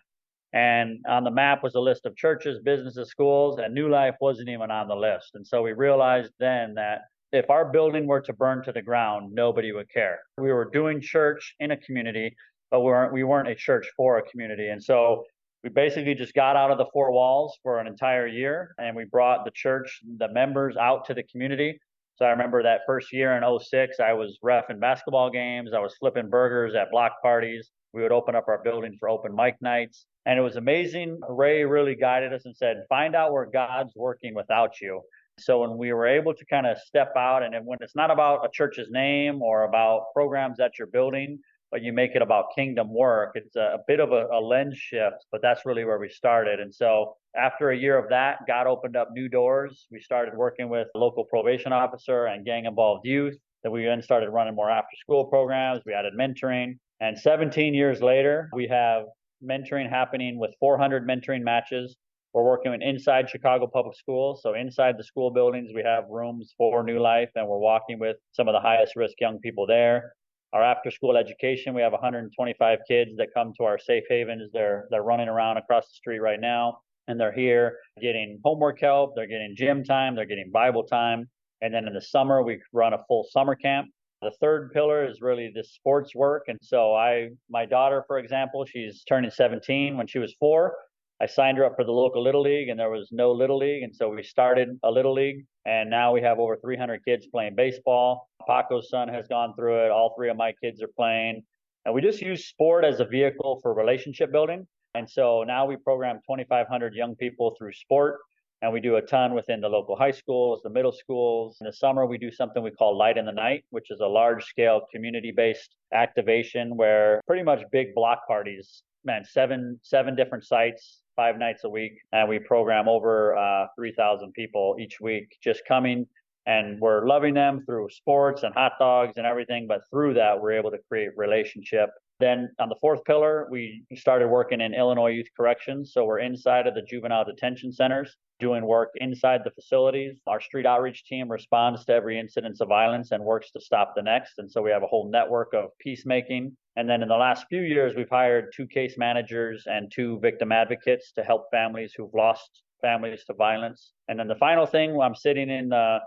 and 0.54 1.00
on 1.10 1.24
the 1.24 1.32
map 1.32 1.64
was 1.64 1.74
a 1.76 1.80
list 1.80 2.06
of 2.06 2.16
churches, 2.16 2.60
businesses, 2.64 3.10
schools, 3.10 3.58
and 3.60 3.74
New 3.74 3.90
Life 3.90 4.16
wasn't 4.22 4.50
even 4.50 4.70
on 4.70 4.88
the 4.88 4.96
list. 4.96 5.32
And 5.34 5.46
so 5.46 5.64
we 5.64 5.74
realized 5.74 6.32
then 6.40 6.76
that 6.76 7.02
if 7.32 7.50
our 7.50 7.66
building 7.66 8.06
were 8.06 8.22
to 8.22 8.34
burn 8.34 8.64
to 8.64 8.72
the 8.72 8.82
ground, 8.82 9.34
nobody 9.34 9.72
would 9.72 9.90
care. 9.90 10.20
We 10.38 10.54
were 10.54 10.70
doing 10.72 11.02
church 11.02 11.56
in 11.60 11.72
a 11.72 11.78
community, 11.78 12.36
but 12.70 12.82
we 12.82 12.86
weren't, 12.86 13.14
we 13.14 13.24
weren't 13.24 13.48
a 13.48 13.56
church 13.56 13.88
for 13.98 14.20
a 14.20 14.22
community. 14.30 14.70
And 14.70 14.82
so 14.82 15.24
we 15.64 15.72
basically 15.72 16.14
just 16.14 16.36
got 16.36 16.56
out 16.56 16.70
of 16.70 16.78
the 16.78 16.86
four 16.94 17.12
walls 17.12 17.58
for 17.64 17.80
an 17.80 17.88
entire 17.88 18.28
year 18.28 18.76
and 18.78 18.96
we 18.96 19.06
brought 19.06 19.46
the 19.46 19.52
church, 19.56 20.02
the 20.18 20.28
members 20.28 20.78
out 20.78 21.06
to 21.06 21.16
the 21.16 21.24
community. 21.24 21.80
So 22.18 22.26
I 22.26 22.30
remember 22.30 22.62
that 22.62 22.82
first 22.86 23.12
year 23.12 23.36
in 23.36 23.60
06, 23.60 24.00
I 24.00 24.14
was 24.14 24.38
ref 24.44 24.70
in 24.70 24.80
basketball 24.80 25.32
games. 25.32 25.72
I 25.74 25.80
was 25.80 25.96
flipping 26.00 26.30
burgers 26.30 26.76
at 26.76 26.92
block 26.92 27.14
parties. 27.24 27.72
We 27.94 28.01
would 28.01 28.12
open 28.12 28.36
up 28.36 28.48
our 28.48 28.62
building 28.63 28.98
for 29.00 29.10
open 29.10 29.36
mic 29.36 29.62
nights. 29.62 30.06
And 30.25 30.39
it 30.39 30.41
was 30.41 30.56
amazing. 30.56 31.20
Ray 31.29 31.63
really 31.63 31.96
guided 31.96 32.34
us 32.34 32.46
and 32.46 32.56
said, 32.56 32.86
find 32.89 33.15
out 33.15 33.34
where 33.34 33.46
God's 33.46 33.94
working 33.96 34.34
without 34.34 34.82
you. 34.82 35.01
So 35.39 35.62
when 35.62 35.77
we 35.77 35.91
were 35.94 36.08
able 36.08 36.34
to 36.34 36.46
kind 36.46 36.68
of 36.68 36.77
step 36.77 37.13
out, 37.18 37.44
and 37.44 37.53
when 37.65 37.79
it's 37.82 37.96
not 37.96 38.12
about 38.12 38.46
a 38.46 38.50
church's 38.51 38.89
name 38.91 39.41
or 39.41 39.63
about 39.63 40.13
programs 40.13 40.58
that 40.58 40.74
you're 40.77 40.88
building, 40.88 41.39
but 41.72 41.82
you 41.82 41.91
make 41.91 42.12
it 42.15 42.22
about 42.22 42.53
kingdom 42.56 42.94
work, 42.94 43.32
it's 43.34 43.56
a, 43.56 43.79
bit 43.88 44.00
of 44.00 44.12
a, 44.12 44.27
a 44.27 44.39
lens 44.39 44.77
shift, 44.77 45.25
but 45.32 45.41
that's 45.41 45.65
really 45.65 45.86
where 45.86 45.98
we 45.98 46.08
started. 46.08 46.60
And 46.60 46.74
so 46.74 47.15
after 47.36 47.72
a 47.72 47.77
year 47.77 47.98
of 47.98 48.10
that, 48.10 48.46
God 48.48 48.68
opened 48.68 48.96
up 48.96 49.10
new 49.12 49.27
doors. 49.27 49.88
We 49.89 50.00
started 50.00 50.36
working 50.36 50.70
with 50.70 50.88
local 50.94 51.25
probation 51.25 51.74
officer 51.74 52.27
and 52.27 52.46
gang 52.46 52.65
involved 52.65 53.08
youth. 53.08 53.36
Then 53.63 53.72
we 53.72 53.86
then 53.86 54.03
started 54.03 54.29
running 54.29 54.53
more 54.53 54.70
after 54.70 54.96
school 54.98 55.25
programs. 55.25 55.82
We 55.84 55.94
added 55.94 56.13
mentoring. 56.13 56.77
And 57.03 57.19
17 57.19 57.74
years 57.74 58.01
later, 58.01 58.50
we 58.53 58.65
have 58.67 59.03
mentoring 59.43 59.89
happening 59.89 60.39
with 60.39 60.51
400 60.62 61.05
mentoring 61.05 61.41
matches. 61.41 61.98
We're 62.31 62.45
working 62.45 62.72
with 62.72 62.79
inside 62.81 63.29
Chicago 63.29 63.67
Public 63.67 63.98
Schools. 63.98 64.41
So 64.41 64.53
inside 64.53 64.98
the 64.98 65.03
school 65.03 65.29
buildings, 65.29 65.72
we 65.75 65.83
have 65.83 66.05
rooms 66.10 66.53
for 66.57 66.81
New 66.81 67.01
Life, 67.01 67.29
and 67.36 67.45
we're 67.45 67.57
walking 67.57 68.00
with 68.00 68.15
some 68.31 68.48
of 68.48 68.53
the 68.53 68.62
highest 68.62 68.95
risk 68.95 69.15
young 69.19 69.38
people 69.39 69.67
there. 69.67 70.13
Our 70.53 70.63
after 70.63 70.89
school 70.91 71.17
education, 71.17 71.74
we 71.74 71.81
have 71.81 71.91
125 71.91 72.79
kids 72.88 73.12
that 73.17 73.33
come 73.33 73.51
to 73.57 73.65
our 73.65 73.77
safe 73.77 74.05
havens. 74.10 74.50
They're 74.53 74.88
they're 74.89 75.03
running 75.03 75.27
around 75.27 75.57
across 75.57 75.89
the 75.89 75.95
street 75.95 76.19
right 76.19 76.39
now, 76.39 76.77
and 77.10 77.19
they're 77.19 77.33
here 77.33 77.79
getting 78.01 78.39
homework 78.45 78.79
help. 78.79 79.12
They're 79.13 79.27
getting 79.27 79.55
gym 79.57 79.83
time. 79.83 80.15
They're 80.15 80.25
getting 80.25 80.51
Bible 80.53 80.83
time. 80.83 81.29
And 81.62 81.74
then 81.74 81.86
in 81.86 81.93
the 81.93 82.01
summer, 82.01 82.43
we 82.43 82.62
run 82.72 82.93
a 82.93 83.03
full 83.10 83.27
summer 83.29 83.55
camp. 83.55 83.89
The 84.24 84.36
third 84.42 84.72
pillar 84.72 85.06
is 85.06 85.22
really 85.22 85.51
the 85.53 85.63
sports 85.63 86.15
work. 86.15 86.44
And 86.48 86.60
so 86.62 86.96
I, 86.96 87.30
my 87.50 87.65
daughter, 87.65 88.03
for 88.08 88.18
example, 88.18 88.65
she's 88.65 89.03
turning 89.03 89.32
17 89.32 89.98
when 89.98 90.08
she 90.08 90.20
was 90.20 90.34
four. 90.39 90.75
I 91.22 91.25
signed 91.25 91.58
her 91.58 91.65
up 91.65 91.75
for 91.75 91.86
the 91.86 91.92
local 91.92 92.24
Little 92.24 92.42
League, 92.42 92.70
and 92.70 92.80
there 92.80 92.89
was 92.89 93.10
no 93.12 93.32
Little 93.32 93.58
League. 93.58 93.84
And 93.84 93.96
so 93.96 94.10
we 94.10 94.24
started 94.24 94.80
a 94.84 94.92
Little 94.92 95.13
League, 95.13 95.46
and 95.65 95.89
now 95.89 96.12
we 96.12 96.22
have 96.22 96.39
over 96.39 96.58
300 96.58 97.06
kids 97.06 97.27
playing 97.27 97.56
baseball. 97.56 98.30
Paco's 98.48 98.89
son 98.89 99.08
has 99.08 99.27
gone 99.27 99.53
through 99.56 99.86
it. 99.86 99.92
All 99.92 100.13
three 100.18 100.30
of 100.30 100.38
my 100.38 100.53
kids 100.62 100.82
are 100.82 100.89
playing. 100.96 101.44
And 101.86 101.94
we 101.94 102.01
just 102.01 102.22
use 102.22 102.48
sport 102.48 102.84
as 102.84 103.00
a 103.00 103.06
vehicle 103.06 103.60
for 103.62 103.74
relationship 103.74 104.32
building. 104.32 104.68
And 104.96 105.10
so 105.10 105.44
now 105.44 105.65
we 105.65 105.75
program 105.77 106.18
2,500 106.30 106.94
young 106.94 107.15
people 107.15 107.56
through 107.58 107.74
sport. 107.74 108.20
And 108.63 108.72
we 108.72 108.79
do 108.79 108.96
a 108.96 109.01
ton 109.01 109.34
within 109.34 109.60
the 109.60 109.67
local 109.67 109.93
high 109.98 110.12
schools, 110.12 110.62
the 110.63 110.70
middle 110.70 110.93
schools. 110.93 111.58
In 111.60 111.65
the 111.65 111.74
summer, 111.74 112.05
we 112.05 112.17
do 112.17 112.32
something 112.32 112.63
we 112.63 112.72
call 112.72 112.98
Light 112.98 113.17
in 113.17 113.25
the 113.25 113.34
Night, 113.34 113.65
which 113.72 113.91
is 113.91 114.00
a 114.00 114.08
large 114.08 114.46
scale 114.46 114.88
community 114.89 115.34
based 115.36 115.75
activation 115.93 116.77
where 116.77 117.20
pretty 117.27 117.43
much 117.43 117.62
big 117.74 117.93
block 117.93 118.25
parties, 118.25 118.84
man, 119.03 119.25
seven, 119.25 119.77
seven 119.84 120.15
different 120.15 120.46
sites, 120.46 121.01
five 121.17 121.38
nights 121.38 121.65
a 121.65 121.70
week. 121.70 121.98
And 122.13 122.29
we 122.29 122.39
program 122.39 122.88
over 122.88 123.36
uh, 123.36 123.67
3,000 123.75 124.32
people 124.32 124.77
each 124.79 125.01
week 125.01 125.36
just 125.43 125.63
coming 125.67 126.08
and 126.46 126.79
we're 126.79 127.05
loving 127.05 127.34
them 127.34 127.63
through 127.65 127.89
sports 127.89 128.43
and 128.43 128.53
hot 128.53 128.74
dogs 128.79 129.13
and 129.17 129.25
everything. 129.25 129.67
But 129.67 129.82
through 129.89 130.13
that, 130.13 130.41
we're 130.41 130.53
able 130.53 130.72
to 130.72 130.79
create 130.89 131.10
relationship. 131.17 131.89
Then 132.24 132.56
on 132.58 132.70
the 132.70 132.77
fourth 132.80 133.03
pillar, 133.03 133.50
we 133.51 133.84
started 133.96 134.30
working 134.30 134.62
in 134.62 134.74
Illinois 134.74 135.10
Youth 135.10 135.27
Corrections. 135.36 135.92
So 135.92 136.06
we're 136.06 136.20
inside 136.20 136.68
of 136.68 136.74
the 136.74 136.82
juvenile 136.82 137.25
detention 137.25 137.74
centers 137.74 138.15
doing 138.39 138.65
work 138.65 138.92
inside 138.96 139.42
the 139.44 139.51
facilities. 139.51 140.22
Our 140.25 140.39
street 140.39 140.65
outreach 140.65 141.03
team 141.03 141.30
responds 141.30 141.84
to 141.84 141.94
every 141.94 142.18
incidence 142.18 142.62
of 142.62 142.70
violence 142.70 143.12
and 143.12 143.25
works 143.25 143.51
to 143.51 143.60
stop 143.60 143.92
the 143.94 144.03
next. 144.03 144.36
And 144.38 144.50
so 144.50 144.62
we 144.62 144.72
have 144.72 144.84
a 144.84 144.88
whole 144.88 145.12
network 145.12 145.53
of 145.53 145.72
peacemaking. 145.80 146.56
And 146.77 146.89
then 146.89 147.01
in 147.01 147.10
the 147.10 147.18
last 147.18 147.46
few 147.50 147.62
years, 147.62 147.94
we've 147.94 148.10
hired 148.10 148.53
two 148.56 148.68
case 148.68 148.98
managers 148.98 149.65
and 149.65 149.92
two 149.94 150.18
victim 150.22 150.53
advocates 150.53 151.12
to 151.15 151.24
help 151.24 151.48
families 151.51 151.94
who've 151.94 152.13
lost 152.13 152.63
families 152.82 153.25
to 153.25 153.34
violence. 153.34 153.92
And 154.08 154.18
then 154.18 154.30
the 154.30 154.36
final 154.36 154.65
thing, 154.65 154.98
I'm 154.98 155.13
sitting 155.13 155.50
in 155.50 155.68
the 155.68 156.00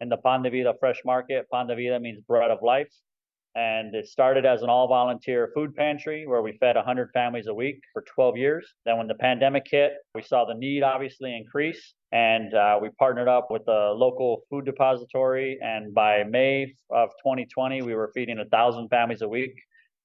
in 0.00 0.08
the 0.08 0.18
Pan 0.18 0.42
de 0.42 0.50
Vida 0.50 0.72
Fresh 0.78 1.00
Market. 1.04 1.46
Pan 1.52 1.66
de 1.66 1.74
Vida 1.74 1.98
means 1.98 2.20
bread 2.20 2.52
of 2.52 2.60
life. 2.62 2.92
And 3.54 3.94
it 3.94 4.08
started 4.08 4.44
as 4.44 4.62
an 4.62 4.68
all 4.68 4.88
volunteer 4.88 5.50
food 5.54 5.76
pantry 5.76 6.26
where 6.26 6.42
we 6.42 6.56
fed 6.58 6.74
100 6.74 7.10
families 7.14 7.46
a 7.46 7.54
week 7.54 7.80
for 7.92 8.02
12 8.02 8.36
years. 8.36 8.74
Then, 8.84 8.98
when 8.98 9.06
the 9.06 9.14
pandemic 9.14 9.66
hit, 9.70 9.92
we 10.14 10.22
saw 10.22 10.44
the 10.44 10.54
need 10.54 10.82
obviously 10.82 11.36
increase. 11.36 11.94
And 12.10 12.52
uh, 12.52 12.78
we 12.82 12.90
partnered 12.98 13.28
up 13.28 13.48
with 13.50 13.64
the 13.66 13.92
local 13.96 14.42
food 14.50 14.64
depository. 14.64 15.58
And 15.62 15.94
by 15.94 16.24
May 16.24 16.74
of 16.90 17.10
2020, 17.22 17.82
we 17.82 17.94
were 17.94 18.10
feeding 18.12 18.38
1,000 18.38 18.88
families 18.88 19.22
a 19.22 19.28
week. 19.28 19.54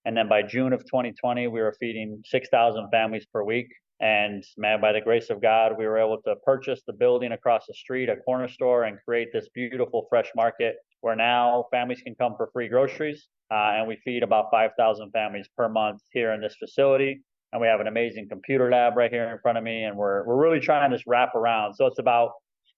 And 0.05 0.15
then 0.15 0.29
by 0.29 0.43
June 0.43 0.71
of 0.71 0.81
2020, 0.81 1.47
we 1.47 1.59
were 1.59 1.75
feeding 1.79 2.21
6,000 2.25 2.89
families 2.91 3.25
per 3.33 3.43
week. 3.43 3.67
And 3.99 4.43
man, 4.57 4.79
by 4.79 4.93
the 4.93 5.01
grace 5.01 5.29
of 5.29 5.41
God, 5.41 5.73
we 5.77 5.85
were 5.85 5.97
able 5.97 6.21
to 6.21 6.35
purchase 6.45 6.81
the 6.85 6.93
building 6.93 7.31
across 7.31 7.65
the 7.67 7.73
street, 7.73 8.09
a 8.09 8.15
corner 8.15 8.47
store, 8.47 8.83
and 8.85 8.97
create 9.03 9.29
this 9.33 9.49
beautiful 9.53 10.05
fresh 10.09 10.29
market 10.35 10.77
where 11.01 11.15
now 11.15 11.65
families 11.71 12.01
can 12.01 12.15
come 12.15 12.35
for 12.35 12.49
free 12.53 12.67
groceries. 12.67 13.27
Uh, 13.51 13.73
and 13.77 13.87
we 13.87 13.97
feed 14.05 14.21
about 14.21 14.51
5,000 14.51 15.11
families 15.11 15.49
per 15.57 15.67
month 15.67 16.01
here 16.11 16.33
in 16.33 16.41
this 16.41 16.55
facility. 16.59 17.21
And 17.51 17.61
we 17.61 17.67
have 17.67 17.79
an 17.79 17.87
amazing 17.87 18.27
computer 18.29 18.69
lab 18.69 18.95
right 18.95 19.11
here 19.11 19.29
in 19.31 19.39
front 19.39 19.57
of 19.57 19.63
me. 19.63 19.83
And 19.83 19.97
we're, 19.97 20.23
we're 20.25 20.37
really 20.37 20.59
trying 20.59 20.91
to 20.91 21.03
wrap 21.07 21.33
around. 21.35 21.73
So 21.73 21.87
it's 21.87 21.99
about 21.99 22.33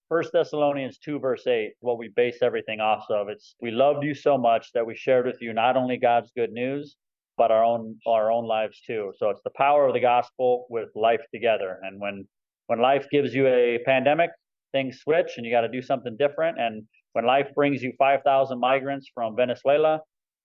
First 0.08 0.32
Thessalonians 0.32 0.98
2, 0.98 1.18
verse 1.18 1.46
8, 1.46 1.72
what 1.80 1.98
we 1.98 2.08
base 2.08 2.38
everything 2.42 2.80
off 2.80 3.04
of. 3.10 3.28
It's 3.28 3.54
we 3.60 3.70
loved 3.70 4.04
you 4.04 4.14
so 4.14 4.36
much 4.36 4.70
that 4.74 4.86
we 4.86 4.94
shared 4.94 5.26
with 5.26 5.40
you 5.40 5.52
not 5.52 5.76
only 5.76 5.96
God's 5.96 6.30
good 6.36 6.52
news, 6.52 6.96
but 7.38 7.50
our 7.50 7.64
own 7.64 7.98
our 8.06 8.30
own 8.30 8.46
lives 8.46 8.80
too. 8.86 9.12
So 9.16 9.30
it's 9.30 9.40
the 9.42 9.52
power 9.56 9.86
of 9.86 9.94
the 9.94 10.00
gospel 10.00 10.66
with 10.68 10.90
life 10.94 11.22
together. 11.32 11.78
And 11.82 11.98
when 11.98 12.28
when 12.66 12.78
life 12.78 13.06
gives 13.10 13.34
you 13.34 13.46
a 13.46 13.78
pandemic, 13.86 14.30
things 14.72 15.00
switch 15.00 15.32
and 15.36 15.46
you 15.46 15.52
got 15.52 15.62
to 15.62 15.68
do 15.68 15.80
something 15.82 16.16
different. 16.18 16.60
And 16.60 16.84
when 17.12 17.26
life 17.26 17.48
brings 17.54 17.82
you 17.82 17.92
5,000 17.98 18.58
migrants 18.58 19.10
from 19.14 19.36
Venezuela, 19.36 20.00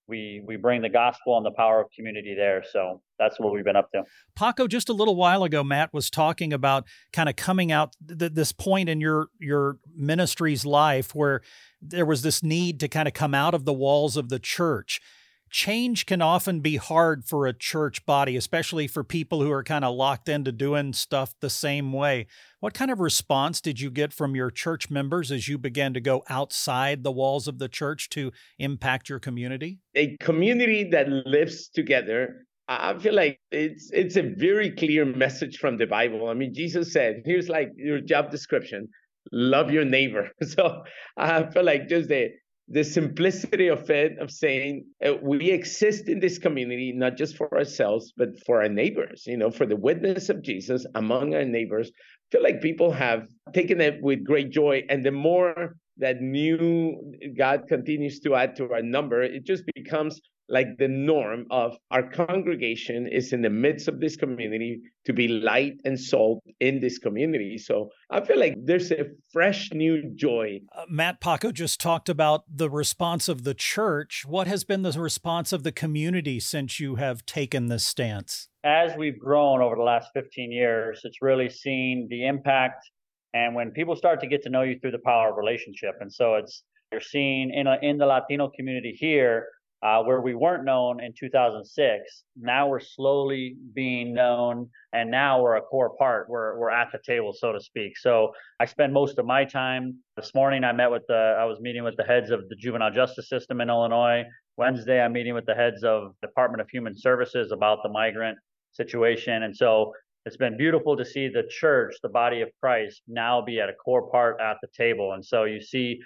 we 0.08 0.42
we 0.46 0.56
bring 0.56 0.82
the 0.82 0.90
gospel 0.90 1.38
and 1.38 1.46
the 1.46 1.52
power 1.52 1.82
of 1.82 1.88
community 1.92 2.34
there. 2.34 2.64
So 2.72 3.02
that's 3.20 3.40
what 3.40 3.54
we've 3.54 3.64
been 3.64 3.76
up 3.76 3.92
to. 3.92 4.04
Paco, 4.36 4.68
just 4.68 4.90
a 4.90 4.94
little 4.94 5.16
while 5.16 5.44
ago, 5.44 5.64
Matt 5.64 5.94
was 5.94 6.10
talking 6.10 6.54
about 6.54 6.86
kind 7.12 7.28
of 7.28 7.36
coming 7.36 7.72
out 7.72 7.96
th- 8.08 8.32
this 8.34 8.52
point 8.52 8.90
in 8.90 9.02
your 9.02 9.28
your 9.40 9.78
ministry's 9.96 10.66
life 10.66 11.14
where 11.14 11.42
there 11.82 12.06
was 12.06 12.22
this 12.22 12.42
need 12.42 12.80
to 12.80 12.88
kind 12.88 13.08
of 13.08 13.14
come 13.14 13.34
out 13.34 13.54
of 13.54 13.66
the 13.66 13.74
walls 13.74 14.16
of 14.16 14.30
the 14.30 14.40
church 14.40 15.02
change 15.50 16.06
can 16.06 16.22
often 16.22 16.60
be 16.60 16.77
hard 16.77 17.25
for 17.25 17.46
a 17.46 17.54
church 17.54 18.06
body, 18.06 18.36
especially 18.36 18.88
for 18.88 19.04
people 19.04 19.42
who 19.42 19.51
are 19.51 19.63
kind 19.63 19.86
of 19.86 19.96
locked 19.96 20.30
into 20.30 20.51
doing 20.51 20.94
stuff 20.94 21.34
the 21.39 21.50
same 21.50 21.94
way. 21.94 22.27
What 22.60 22.74
kind 22.74 22.92
of 22.92 23.00
response 23.00 23.62
did 23.62 23.80
you 23.80 23.92
get 23.92 24.13
from 24.13 24.36
your 24.36 24.50
church 24.50 24.89
members 24.89 25.32
as 25.32 25.48
you 25.48 25.58
began 25.58 25.94
to 25.94 26.01
go 26.01 26.24
outside 26.30 27.04
the 27.04 27.12
walls 27.12 27.48
of 27.48 27.60
the 27.60 27.70
church 27.70 28.10
to 28.10 28.32
impact 28.58 29.10
your 29.10 29.20
community? 29.20 29.80
A 29.96 30.18
community 30.20 30.84
that 30.92 31.08
lives 31.10 31.70
together. 31.70 32.48
I 32.68 32.98
feel 32.98 33.13
like 33.13 33.39
it's 33.51 33.89
it's 33.94 34.18
a 34.18 34.24
very 34.24 34.72
clear 34.72 35.06
message 35.06 35.58
from 35.58 35.77
the 35.77 35.86
Bible. 35.86 36.27
I 36.27 36.34
mean, 36.34 36.54
Jesus 36.54 36.92
said, 36.92 37.22
"Here's 37.24 37.48
like 37.48 37.70
your 37.77 38.01
job 38.01 38.30
description: 38.30 38.89
love 39.32 39.72
your 39.72 39.86
neighbor." 39.86 40.32
So 40.44 40.84
I 41.16 41.44
feel 41.51 41.63
like 41.63 41.88
just 41.88 42.10
the 42.10 42.32
the 42.70 42.84
simplicity 42.84 43.68
of 43.68 43.90
it 43.90 44.18
of 44.20 44.30
saying 44.30 44.86
uh, 45.06 45.14
we 45.22 45.52
exist 45.52 46.10
in 46.10 46.20
this 46.20 46.38
community 46.38 46.92
not 46.92 47.16
just 47.16 47.38
for 47.38 47.54
ourselves 47.58 48.14
but 48.18 48.30
for 48.46 48.62
our 48.62 48.68
neighbors 48.68 49.24
you 49.26 49.38
know 49.38 49.50
for 49.50 49.66
the 49.66 49.76
witness 49.76 50.30
of 50.30 50.42
jesus 50.42 50.86
among 50.96 51.34
our 51.34 51.46
neighbors. 51.46 51.90
I 51.90 52.28
feel 52.32 52.44
like 52.44 52.62
people 52.62 52.92
have 52.92 53.28
taken 53.54 53.80
it 53.80 54.02
with 54.02 54.26
great 54.26 54.52
joy 54.52 54.84
and 54.90 55.06
the 55.06 55.12
more 55.12 55.78
that 55.98 56.22
new 56.22 56.96
god 57.38 57.63
continues 57.68 58.20
to 58.20 58.36
add 58.36 58.56
to 58.56 58.72
our 58.72 58.82
number 58.82 59.22
it 59.22 59.46
just 59.46 59.63
becomes 59.75 60.22
like 60.50 60.77
the 60.77 60.88
norm 60.88 61.46
of 61.51 61.77
our 61.92 62.10
congregation 62.10 63.08
is 63.08 63.34
in 63.34 63.42
the 63.42 63.50
midst 63.50 63.88
of 63.88 64.00
this 64.00 64.16
community 64.16 64.82
to 65.06 65.13
be 65.13 65.27
light 65.27 65.80
and 65.84 66.00
salt 66.00 66.42
in 66.60 66.80
this 66.80 66.98
community. 66.98 67.58
So 67.58 67.89
I 68.10 68.22
feel 68.22 68.39
like 68.39 68.56
there's 68.58 68.92
a 68.92 69.08
fresh 69.32 69.72
new 69.74 70.13
joy. 70.16 70.62
Uh, 70.75 70.86
Matt 70.89 71.20
Paco 71.20 71.51
just 71.51 71.80
talked 71.80 72.10
about 72.10 72.44
the 72.50 72.70
response 72.70 73.27
of 73.27 73.44
the 73.44 73.54
church. 73.54 74.24
What 74.25 74.48
has 74.48 74.63
been 74.63 74.84
the 74.84 74.92
response 74.92 75.51
of 75.51 75.63
the 75.63 75.72
community 75.72 76.39
since 76.39 76.80
you 76.80 76.96
have 76.96 77.25
taken 77.25 77.68
this 77.68 77.86
stance? 77.86 78.48
As 78.63 78.96
we've 78.98 79.20
grown 79.20 79.62
over 79.62 79.75
the 79.75 79.84
last 79.84 80.10
15 80.13 80.51
years, 80.51 81.01
it's 81.04 81.22
really 81.22 81.50
seen 81.50 82.08
the 82.10 82.25
impact. 82.25 82.89
And 83.34 83.55
when 83.55 83.72
people 83.72 83.96
start 83.96 84.22
to 84.22 84.27
get 84.27 84.43
to 84.43 84.50
know 84.50 84.63
you 84.63 84.79
through 84.79 84.91
the 84.91 85.00
power 85.00 85.31
of 85.31 85.38
relationship, 85.38 85.96
and 86.00 86.12
so 86.12 86.36
it's 86.36 86.63
you're 86.91 87.01
seeing 87.01 87.53
in 87.53 87.67
a, 87.67 87.77
in 87.81 87.98
the 87.98 88.05
Latino 88.05 88.50
community 88.55 88.96
here 88.98 89.48
uh, 89.84 90.01
where 90.01 90.22
we 90.22 90.34
weren't 90.34 90.65
known 90.65 91.03
in 91.03 91.13
2006. 91.17 92.24
Now 92.36 92.67
we're 92.67 92.79
slowly 92.79 93.55
being 93.75 94.13
known, 94.13 94.69
and 94.93 95.12
now 95.12 95.41
we're 95.41 95.55
a 95.55 95.62
core 95.62 95.96
part. 95.98 96.27
We're 96.29 96.57
we're 96.57 96.72
at 96.72 96.91
the 96.91 97.00
table, 97.05 97.34
so 97.34 97.51
to 97.51 97.60
speak. 97.60 97.98
So 97.98 98.31
I 98.60 98.65
spend 98.65 98.93
most 98.93 99.19
of 99.19 99.25
my 99.25 99.46
time. 99.46 99.98
This 100.15 100.34
morning, 100.34 100.63
I 100.63 100.72
met 100.72 100.89
with 100.89 101.03
the. 101.07 101.38
I 101.39 101.46
was 101.46 101.60
meeting 101.60 101.84
with 101.84 101.96
the 101.96 102.03
heads 102.03 102.31
of 102.31 102.48
the 102.50 102.55
juvenile 102.55 102.91
justice 102.91 103.29
system 103.29 103.62
in 103.62 103.69
Illinois. 103.69 104.24
Wednesday, 104.57 105.00
I'm 105.00 105.13
meeting 105.13 105.36
with 105.36 105.46
the 105.46 105.53
heads 105.53 105.84
of 105.84 106.15
Department 106.22 106.62
of 106.62 106.69
Human 106.69 106.98
Services 106.98 107.51
about 107.51 107.79
the 107.84 107.89
migrant 107.89 108.38
situation, 108.72 109.43
and 109.43 109.55
so. 109.55 109.93
It's 110.26 110.38
been 110.38 110.58
beautiful 110.58 110.98
to 110.98 111.06
see 111.06 111.30
the 111.30 111.44
church, 111.50 111.96
the 112.04 112.10
body 112.10 112.42
of 112.42 112.50
Christ, 112.62 113.02
now 113.08 113.42
be 113.42 113.60
at 113.60 113.70
a 113.70 113.74
core 113.74 114.10
part 114.10 114.42
at 114.42 114.58
the 114.62 114.68
table. 114.76 115.14
And 115.14 115.24
so 115.24 115.46
you 115.46 115.62
see 115.62 116.00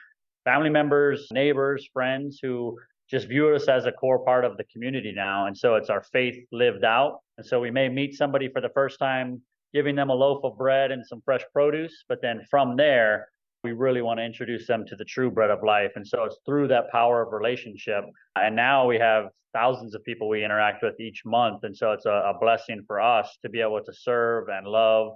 family 0.43 0.69
members, 0.69 1.27
neighbors, 1.31 1.89
friends 1.91 2.39
who 2.41 2.77
just 3.09 3.27
view 3.27 3.53
us 3.53 3.67
as 3.67 3.85
a 3.85 3.91
core 3.91 4.23
part 4.23 4.45
of 4.45 4.57
the 4.57 4.63
community 4.65 5.11
now. 5.15 5.47
And 5.47 5.57
so 5.57 5.75
it's 5.75 5.89
our 5.89 6.01
faith 6.01 6.35
lived 6.51 6.83
out. 6.83 7.19
And 7.37 7.45
so 7.45 7.59
we 7.59 7.71
may 7.71 7.89
meet 7.89 8.15
somebody 8.15 8.47
for 8.47 8.61
the 8.61 8.69
first 8.69 8.99
time, 8.99 9.41
giving 9.73 9.95
them 9.95 10.09
a 10.09 10.13
loaf 10.13 10.43
of 10.43 10.57
bread 10.57 10.91
and 10.91 11.05
some 11.05 11.21
fresh 11.25 11.43
produce. 11.51 12.05
But 12.07 12.21
then 12.21 12.41
from 12.49 12.75
there, 12.77 13.27
we 13.63 13.71
really 13.73 14.01
want 14.01 14.19
to 14.19 14.23
introduce 14.23 14.67
them 14.67 14.85
to 14.87 14.95
the 14.95 15.05
true 15.05 15.29
bread 15.29 15.51
of 15.51 15.59
life. 15.63 15.91
And 15.95 16.07
so 16.07 16.23
it's 16.23 16.37
through 16.45 16.69
that 16.69 16.91
power 16.91 17.21
of 17.21 17.31
relationship. 17.31 18.03
And 18.35 18.55
now 18.55 18.87
we 18.87 18.97
have 18.97 19.25
thousands 19.53 19.93
of 19.93 20.03
people 20.03 20.29
we 20.29 20.43
interact 20.43 20.81
with 20.81 20.99
each 20.99 21.21
month. 21.25 21.63
And 21.63 21.75
so 21.75 21.91
it's 21.91 22.05
a, 22.05 22.09
a 22.09 22.33
blessing 22.39 22.83
for 22.87 22.99
us 22.99 23.37
to 23.43 23.49
be 23.49 23.61
able 23.61 23.81
to 23.85 23.93
serve 23.93 24.47
and 24.49 24.65
love 24.65 25.13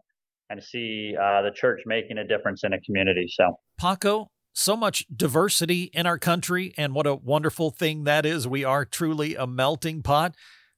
and 0.50 0.64
see 0.64 1.16
uh, 1.20 1.42
the 1.42 1.52
church 1.52 1.82
making 1.86 2.20
a 2.20 2.28
difference 2.28 2.64
in 2.64 2.74
a 2.74 2.82
community. 2.82 3.28
So, 3.28 3.58
Paco, 3.80 4.28
so 4.54 4.78
much 4.78 5.06
diversity 5.16 5.86
in 5.94 6.06
our 6.06 6.20
country, 6.20 6.74
and 6.78 6.94
what 6.94 7.08
a 7.08 7.16
wonderful 7.16 7.72
thing 7.72 8.04
that 8.04 8.26
is. 8.26 8.48
We 8.48 8.64
are 8.64 8.86
truly 8.86 9.36
a 9.36 9.48
melting 9.48 10.04
pot. 10.04 10.36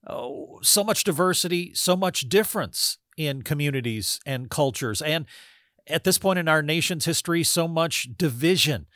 Oh, 0.08 0.60
so 0.64 0.86
much 0.86 1.04
diversity, 1.04 1.74
so 1.74 1.98
much 1.98 2.30
difference 2.30 2.98
in 3.18 3.42
communities 3.42 4.22
and 4.26 4.50
cultures. 4.50 5.02
And 5.02 5.26
at 5.88 6.04
this 6.04 6.18
point 6.18 6.40
in 6.40 6.48
our 6.48 6.62
nation's 6.62 7.06
history, 7.06 7.44
so 7.44 7.68
much 7.68 8.10
division. 8.18 8.88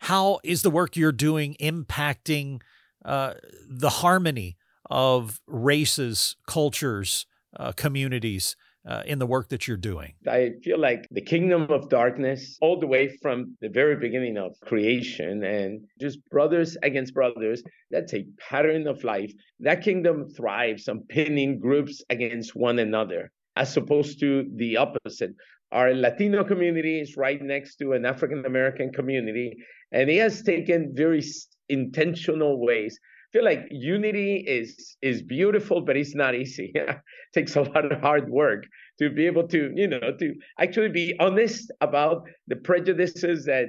How 0.00 0.40
is 0.42 0.62
the 0.62 0.70
work 0.70 0.96
you're 0.96 1.12
doing 1.12 1.56
impacting 1.60 2.60
uh, 3.04 3.34
the 3.68 3.88
harmony 3.88 4.56
of 4.90 5.40
races, 5.46 6.36
cultures, 6.46 7.26
uh, 7.56 7.72
communities 7.72 8.56
uh, 8.84 9.02
in 9.06 9.20
the 9.20 9.26
work 9.26 9.48
that 9.50 9.68
you're 9.68 9.76
doing? 9.76 10.14
I 10.28 10.54
feel 10.64 10.78
like 10.78 11.06
the 11.10 11.20
kingdom 11.20 11.68
of 11.70 11.88
darkness, 11.88 12.58
all 12.60 12.80
the 12.80 12.86
way 12.86 13.16
from 13.22 13.56
the 13.60 13.68
very 13.68 13.96
beginning 13.96 14.38
of 14.38 14.56
creation 14.64 15.44
and 15.44 15.84
just 16.00 16.18
brothers 16.30 16.76
against 16.82 17.14
brothers, 17.14 17.62
that's 17.90 18.12
a 18.14 18.26
pattern 18.48 18.88
of 18.88 19.04
life. 19.04 19.32
That 19.60 19.82
kingdom 19.82 20.28
thrives 20.36 20.88
on 20.88 21.04
pinning 21.08 21.60
groups 21.60 22.02
against 22.10 22.56
one 22.56 22.80
another, 22.80 23.30
as 23.54 23.76
opposed 23.76 24.18
to 24.20 24.50
the 24.56 24.78
opposite. 24.78 25.30
Our 25.72 25.94
Latino 25.94 26.44
community 26.44 27.00
is 27.00 27.16
right 27.16 27.40
next 27.42 27.76
to 27.76 27.92
an 27.92 28.04
African 28.04 28.44
American 28.46 28.92
community, 28.92 29.56
and 29.90 30.10
it 30.10 30.20
has 30.20 30.42
taken 30.42 30.92
very 30.94 31.22
intentional 31.68 32.60
ways 32.64 32.98
I 33.32 33.38
feel 33.38 33.44
like 33.46 33.66
unity 33.70 34.44
is 34.46 34.94
is 35.00 35.22
beautiful, 35.22 35.80
but 35.80 35.96
it's 35.96 36.14
not 36.14 36.34
easy. 36.34 36.70
it 36.74 36.98
takes 37.32 37.56
a 37.56 37.62
lot 37.62 37.90
of 37.90 37.98
hard 38.02 38.28
work 38.28 38.64
to 38.98 39.08
be 39.08 39.24
able 39.26 39.48
to, 39.48 39.72
you 39.74 39.88
know, 39.88 40.12
to 40.20 40.34
actually 40.58 40.90
be 40.90 41.14
honest 41.18 41.72
about 41.80 42.28
the 42.46 42.56
prejudices 42.56 43.46
that 43.46 43.68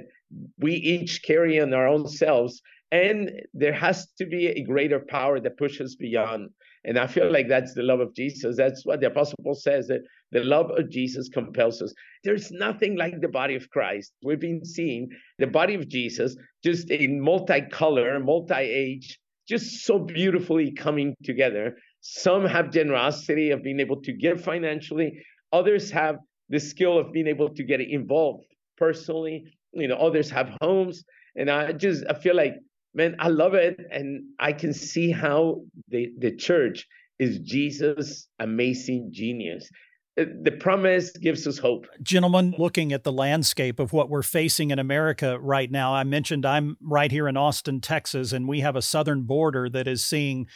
we 0.58 0.74
each 0.74 1.22
carry 1.22 1.58
on 1.60 1.72
our 1.72 1.88
own 1.88 2.06
selves. 2.06 2.60
And 2.92 3.30
there 3.54 3.72
has 3.72 4.06
to 4.18 4.26
be 4.26 4.48
a 4.48 4.62
greater 4.64 5.00
power 5.00 5.40
that 5.40 5.56
pushes 5.56 5.96
beyond. 5.96 6.50
And 6.84 6.98
I 6.98 7.06
feel 7.06 7.32
like 7.32 7.48
that's 7.48 7.72
the 7.72 7.82
love 7.82 8.00
of 8.00 8.14
Jesus. 8.14 8.58
That's 8.58 8.84
what 8.84 9.00
the 9.00 9.06
Apostle 9.06 9.38
Paul 9.42 9.54
says 9.54 9.86
that 9.86 10.02
the 10.34 10.42
love 10.42 10.70
of 10.76 10.90
Jesus 10.90 11.28
compels 11.28 11.80
us. 11.80 11.94
There's 12.24 12.50
nothing 12.50 12.96
like 12.96 13.20
the 13.20 13.28
body 13.28 13.54
of 13.54 13.70
Christ. 13.70 14.12
We've 14.24 14.40
been 14.40 14.64
seeing 14.64 15.08
the 15.38 15.46
body 15.46 15.74
of 15.74 15.88
Jesus 15.88 16.36
just 16.62 16.90
in 16.90 17.22
multicolor, 17.22 18.22
multi 18.22 18.54
age, 18.54 19.18
just 19.48 19.84
so 19.84 20.00
beautifully 20.00 20.72
coming 20.72 21.14
together. 21.22 21.76
Some 22.00 22.44
have 22.44 22.72
generosity 22.72 23.50
of 23.52 23.62
being 23.62 23.78
able 23.78 24.02
to 24.02 24.12
give 24.12 24.42
financially, 24.42 25.24
others 25.52 25.90
have 25.92 26.16
the 26.48 26.58
skill 26.58 26.98
of 26.98 27.12
being 27.12 27.28
able 27.28 27.54
to 27.54 27.62
get 27.62 27.80
involved 27.80 28.44
personally. 28.76 29.44
You 29.72 29.86
know, 29.88 29.96
others 29.96 30.30
have 30.30 30.50
homes. 30.60 31.04
And 31.36 31.48
I 31.48 31.72
just 31.72 32.04
I 32.10 32.14
feel 32.14 32.34
like, 32.34 32.54
man, 32.92 33.14
I 33.20 33.28
love 33.28 33.54
it. 33.54 33.78
And 33.92 34.24
I 34.40 34.52
can 34.52 34.74
see 34.74 35.12
how 35.12 35.62
the, 35.88 36.08
the 36.18 36.34
church 36.34 36.86
is 37.20 37.38
Jesus' 37.38 38.26
amazing 38.40 39.10
genius 39.12 39.70
the 40.16 40.56
promise 40.60 41.10
gives 41.10 41.46
us 41.46 41.58
hope. 41.58 41.86
Gentlemen, 42.02 42.54
looking 42.56 42.92
at 42.92 43.02
the 43.02 43.12
landscape 43.12 43.80
of 43.80 43.92
what 43.92 44.08
we're 44.08 44.22
facing 44.22 44.70
in 44.70 44.78
America 44.78 45.38
right 45.40 45.70
now, 45.70 45.94
I 45.94 46.04
mentioned 46.04 46.46
I'm 46.46 46.76
right 46.80 47.10
here 47.10 47.26
in 47.26 47.36
Austin, 47.36 47.80
Texas, 47.80 48.32
and 48.32 48.46
we 48.46 48.60
have 48.60 48.76
a 48.76 48.82
southern 48.82 49.22
border 49.22 49.68
that 49.68 49.88
is 49.88 50.04
seeing 50.04 50.46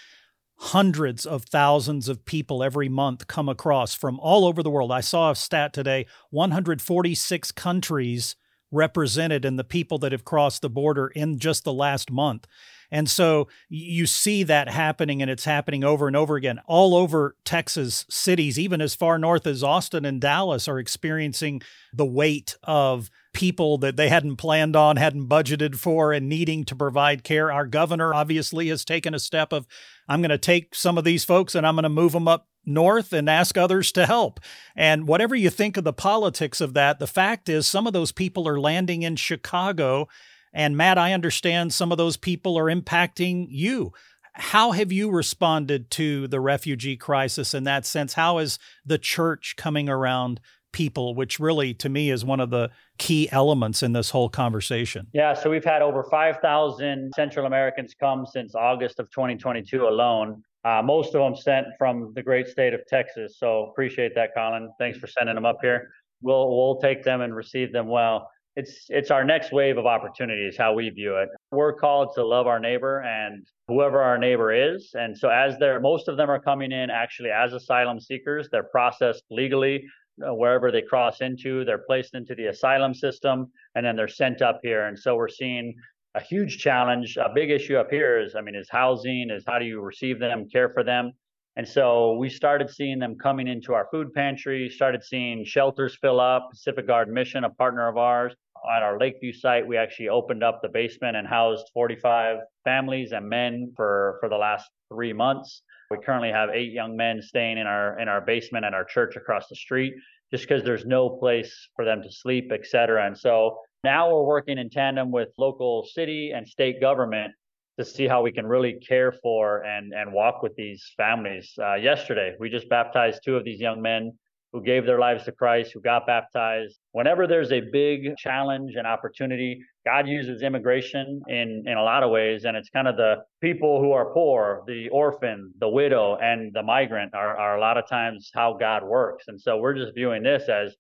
hundreds 0.59 1.25
of 1.25 1.45
thousands 1.45 2.09
of 2.09 2.25
people 2.25 2.63
every 2.63 2.89
month 2.89 3.27
come 3.27 3.49
across 3.49 3.95
from 3.95 4.19
all 4.21 4.45
over 4.45 4.63
the 4.63 4.71
world. 4.71 4.93
I 4.93 5.01
saw 5.01 5.31
a 5.31 5.37
stat 5.37 5.73
today 5.73 6.07
146 6.31 7.53
countries 7.53 8.37
represented 8.71 9.45
in 9.45 9.57
the 9.57 9.65
people 9.65 9.99
that 9.99 10.13
have 10.13 10.25
crossed 10.25 10.63
the 10.63 10.71
border 10.71 11.09
in 11.09 11.39
just 11.39 11.65
the 11.65 11.73
last 11.73 12.11
month. 12.11 12.47
And 12.91 13.09
so 13.09 13.49
you 13.69 14.07
see 14.07 14.43
that 14.45 14.69
happening 14.69 15.21
and 15.21 15.31
it's 15.31 15.45
happening 15.45 15.85
over 15.85 16.07
and 16.07 16.17
over 16.17 16.37
again. 16.37 16.61
All 16.67 16.95
over 16.95 17.37
Texas 17.45 18.07
cities, 18.09 18.59
even 18.59 18.81
as 18.81 18.95
far 18.95 19.19
north 19.19 19.47
as 19.47 19.63
Austin 19.63 20.05
and 20.05 20.21
Dallas, 20.21 20.69
are 20.69 20.79
experiencing 20.79 21.61
the 21.93 22.07
weight 22.07 22.57
of 22.63 23.11
people 23.35 23.79
that 23.79 23.97
they 23.97 24.09
hadn't 24.09 24.37
planned 24.37 24.75
on, 24.75 24.97
hadn't 24.97 25.29
budgeted 25.29 25.77
for, 25.77 26.13
and 26.13 26.29
needing 26.29 26.65
to 26.65 26.75
provide 26.75 27.25
care. 27.25 27.53
Our 27.53 27.67
governor 27.67 28.15
obviously 28.15 28.69
has 28.69 28.85
taken 28.85 29.15
a 29.15 29.19
step 29.19 29.53
of, 29.53 29.67
I'm 30.09 30.23
going 30.23 30.31
to 30.31 30.39
take 30.39 30.75
some 30.75 30.97
of 30.97 31.05
these 31.05 31.25
folks 31.25 31.55
and 31.55 31.67
I'm 31.67 31.75
going 31.75 31.83
to 31.83 31.91
move 31.91 32.13
them 32.13 32.27
up 32.27 32.49
north 32.65 33.13
and 33.13 33.29
ask 33.29 33.57
others 33.57 33.93
to 33.93 34.07
help. 34.07 34.41
And 34.77 35.07
whatever 35.09 35.35
you 35.35 35.51
think 35.51 35.77
of 35.77 35.85
the 35.85 35.93
politics 35.93 36.61
of 36.61 36.75
that, 36.75 36.99
the 36.99 37.07
fact 37.07 37.49
is 37.49 37.67
some 37.67 37.87
of 37.87 37.93
those 37.93 38.13
people 38.13 38.49
are 38.49 38.61
landing 38.61 39.03
in 39.03 39.17
Chicago 39.17 40.09
and 40.53 40.77
Matt, 40.77 40.99
I 40.99 41.13
understand 41.13 41.73
some 41.73 41.93
of 41.93 41.99
those 41.99 42.17
people 42.17 42.59
are 42.59 42.65
impacting 42.65 43.47
you. 43.51 43.93
How 44.35 44.71
have 44.71 44.93
you 44.93 45.11
responded 45.11 45.91
to 45.93 46.29
the 46.29 46.41
refugee 46.41 46.97
crisis 46.97 47.55
in 47.55 47.65
that 47.65 47.85
sense? 47.85 48.15
How 48.15 48.39
is 48.39 48.59
the 48.87 48.99
church 48.99 49.55
coming 49.57 49.89
around 49.89 50.41
people, 50.73 51.15
which 51.15 51.41
really, 51.41 51.75
to 51.75 51.89
me, 51.89 52.11
is 52.11 52.25
one 52.25 52.41
of 52.41 52.51
the 52.51 52.71
key 52.99 53.29
elements 53.33 53.83
in 53.83 53.93
this 53.93 54.11
whole 54.11 54.29
conversation? 54.29 55.09
Yeah, 55.13 55.35
so 55.35 55.51
we've 55.51 55.65
had 55.65 55.83
over 55.83 56.05
5,000 56.05 57.13
Central 57.17 57.47
Americans 57.47 57.95
come 57.99 58.27
since 58.27 58.55
August 58.55 59.01
of 59.01 59.11
2022 59.11 59.89
alone. 59.89 60.43
Uh, 60.65 60.83
most 60.83 61.15
of 61.15 61.21
them 61.21 61.35
sent 61.35 61.67
from 61.79 62.13
the 62.15 62.23
great 62.23 62.47
state 62.47 62.75
of 62.75 62.81
Texas. 62.87 63.39
So 63.39 63.67
appreciate 63.71 64.15
that, 64.15 64.31
Colin. 64.37 64.71
Thanks 64.79 64.99
for 64.99 65.07
sending 65.07 65.35
them 65.35 65.47
up 65.47 65.59
here. 65.63 65.89
We'll 66.21 66.49
we'll 66.51 66.81
take 66.81 67.05
them 67.05 67.21
and 67.21 67.35
receive 67.35 67.73
them 67.73 67.87
well 67.87 68.29
it's 68.59 68.87
it's 68.89 69.13
our 69.13 69.23
next 69.23 69.53
wave 69.53 69.79
of 69.79 69.87
opportunities 69.87 70.57
how 70.57 70.75
we 70.75 70.91
view 70.91 71.15
it. 71.17 71.29
We're 71.53 71.75
called 71.75 72.09
to 72.17 72.27
love 72.27 72.49
our 72.49 72.59
neighbor 72.59 73.03
and 73.03 73.47
whoever 73.69 74.03
our 74.03 74.19
neighbor 74.19 74.53
is. 74.53 74.91
And 74.95 75.17
so 75.17 75.29
as 75.29 75.57
they're 75.59 75.79
most 75.79 76.09
of 76.09 76.17
them 76.17 76.29
are 76.29 76.41
coming 76.41 76.73
in 76.73 76.91
actually 76.91 77.31
as 77.31 77.53
asylum 77.53 78.01
seekers 78.01 78.49
they're 78.51 78.71
processed 78.79 79.23
legally 79.31 79.85
uh, 80.27 80.35
wherever 80.35 80.73
they 80.73 80.83
cross 80.83 81.21
into 81.21 81.65
they're 81.65 81.85
placed 81.87 82.15
into 82.15 82.35
the 82.35 82.47
asylum 82.47 82.95
system 82.95 83.47
and 83.77 83.87
then 83.87 83.95
they're 83.95 84.09
sent 84.09 84.43
up 84.43 84.59
here. 84.61 84.87
And 84.87 84.99
so 84.99 85.15
we're 85.15 85.29
seeing 85.29 85.75
a 86.17 86.21
huge 86.21 86.59
challenge. 86.59 87.17
A 87.17 87.31
big 87.33 87.51
issue 87.51 87.77
up 87.77 87.91
here 87.93 88.21
is 88.21 88.35
i 88.35 88.41
mean 88.41 88.57
is 88.57 88.69
housing 88.69 89.31
is 89.31 89.45
how 89.47 89.61
do 89.61 89.67
you 89.67 89.81
receive 89.81 90.19
them 90.19 90.49
care 90.53 90.71
for 90.71 90.83
them? 90.83 91.13
And 91.59 91.67
so 91.67 92.13
we 92.15 92.29
started 92.29 92.71
seeing 92.71 93.01
them 93.01 93.17
coming 93.21 93.49
into 93.49 93.75
our 93.75 93.89
food 93.91 94.13
pantry, 94.15 94.71
started 94.71 95.03
seeing 95.03 95.45
shelters 95.45 95.99
fill 96.01 96.21
up. 96.21 96.51
Pacific 96.51 96.87
Garden 96.87 97.13
Mission, 97.13 97.43
a 97.43 97.51
partner 97.51 97.89
of 97.89 97.97
ours, 97.97 98.33
at 98.75 98.83
our 98.83 98.99
Lakeview 98.99 99.33
site, 99.33 99.67
we 99.67 99.77
actually 99.77 100.09
opened 100.09 100.43
up 100.43 100.61
the 100.63 100.69
basement 100.69 101.17
and 101.17 101.27
housed 101.27 101.67
45 101.75 102.39
families 102.65 103.13
and 103.13 103.29
men 103.29 103.73
for, 103.77 104.19
for 104.21 104.29
the 104.29 104.37
last 104.37 104.69
three 104.93 105.13
months. 105.13 105.63
We 105.91 105.99
currently 106.05 106.31
have 106.31 106.51
eight 106.51 106.73
young 106.73 106.97
men 106.97 107.23
staying 107.23 107.57
in 107.57 107.67
our 107.67 107.99
in 107.99 108.09
our 108.09 108.21
basement 108.21 108.67
at 108.67 108.75
our 108.75 108.85
church 108.85 109.17
across 109.17 109.49
the 109.49 109.57
street, 109.57 109.95
just 110.31 110.47
because 110.47 110.63
there's 110.63 110.85
no 110.85 111.09
place 111.09 111.69
for 111.77 111.85
them 111.85 112.03
to 112.03 112.13
sleep, 112.13 112.51
et 112.53 112.67
cetera. 112.67 113.07
And 113.07 113.17
so 113.17 113.59
now 113.85 114.13
we're 114.13 114.25
working 114.25 114.59
in 114.59 114.69
tandem 114.69 115.11
with 115.11 115.29
local 115.39 115.87
city 115.87 116.33
and 116.35 116.47
state 116.47 116.79
government 116.81 117.33
to 117.79 117.85
see 117.85 118.07
how 118.07 118.23
we 118.23 118.33
can 118.33 118.47
really 118.47 118.75
care 118.87 119.13
for 119.23 119.65
and 119.65 119.95
and 119.95 120.13
walk 120.13 120.43
with 120.43 120.55
these 120.57 120.85
families. 120.97 121.55
Uh, 121.59 121.77
yesterday, 121.77 122.35
we 122.39 122.51
just 122.51 122.69
baptized 122.69 123.23
two 123.25 123.37
of 123.37 123.45
these 123.45 123.61
young 123.61 123.81
men 123.81 124.13
who 124.53 124.63
gave 124.63 124.87
their 124.87 124.99
lives 124.99 125.25
to 125.25 125.33
Christ, 125.33 125.73
who 125.75 125.81
got 125.81 126.07
baptized. 126.07 126.79
Whenever 126.93 127.27
there's 127.27 127.53
a 127.53 127.61
big 127.73 128.17
challenge 128.17 128.75
and 128.77 128.87
opportunity, 128.87 129.61
God 129.85 130.09
uses 130.09 130.43
immigration 130.43 131.21
in, 131.29 131.65
in 131.67 131.77
a 131.77 131.83
lot 131.83 132.03
of 132.03 132.11
ways. 132.11 132.45
And 132.45 132.57
it's 132.57 132.71
kind 132.71 132.89
of 132.89 132.97
the 132.97 133.17
people 133.43 133.81
who 133.81 133.93
are 133.93 134.13
poor, 134.13 134.63
the 134.67 134.89
orphan, 134.89 135.53
the 135.61 135.69
widow, 135.69 136.17
and 136.17 136.53
the 136.55 136.63
migrant 136.63 137.15
are, 137.15 137.37
are 137.37 137.59
a 137.59 137.61
lot 137.61 137.77
of 137.77 137.87
times 137.89 138.31
how 138.35 138.57
God 138.59 138.83
works. 138.85 139.25
And 139.29 139.41
so 139.41 139.59
we're 139.59 139.75
just 139.75 139.95
viewing 139.95 140.23
this 140.23 140.49
as 140.49 140.75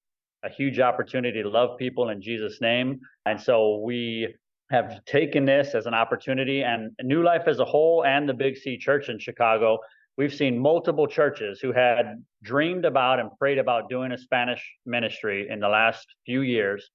a 0.44 0.48
huge 0.48 0.81
opportunity 0.81 1.42
to 1.42 1.48
love 1.48 1.78
people 1.78 2.09
in 2.09 2.22
Jesus' 2.22 2.61
name. 2.61 3.00
And 3.26 3.40
so 3.40 3.83
we 3.85 4.35
have 4.70 5.04
taken 5.04 5.44
this 5.44 5.74
as 5.74 5.87
an 5.87 5.94
opportunity 5.94 6.62
and 6.62 6.92
New 7.02 7.22
Life 7.22 7.42
as 7.46 7.59
a 7.59 7.64
whole 7.64 8.04
and 8.04 8.28
the 8.28 8.35
Big 8.35 8.57
C 8.57 8.78
Church 8.78 9.09
in 9.09 9.18
Chicago 9.18 9.78
we've 10.18 10.35
seen 10.35 10.59
multiple 10.59 11.07
churches 11.07 11.61
who 11.61 11.72
had 11.72 12.22
dreamed 12.42 12.85
about 12.85 13.20
and 13.20 13.31
prayed 13.38 13.57
about 13.57 13.88
doing 13.88 14.11
a 14.11 14.18
Spanish 14.18 14.62
ministry 14.85 15.46
in 15.48 15.61
the 15.61 15.68
last 15.68 16.07
few 16.26 16.42
years, 16.42 16.90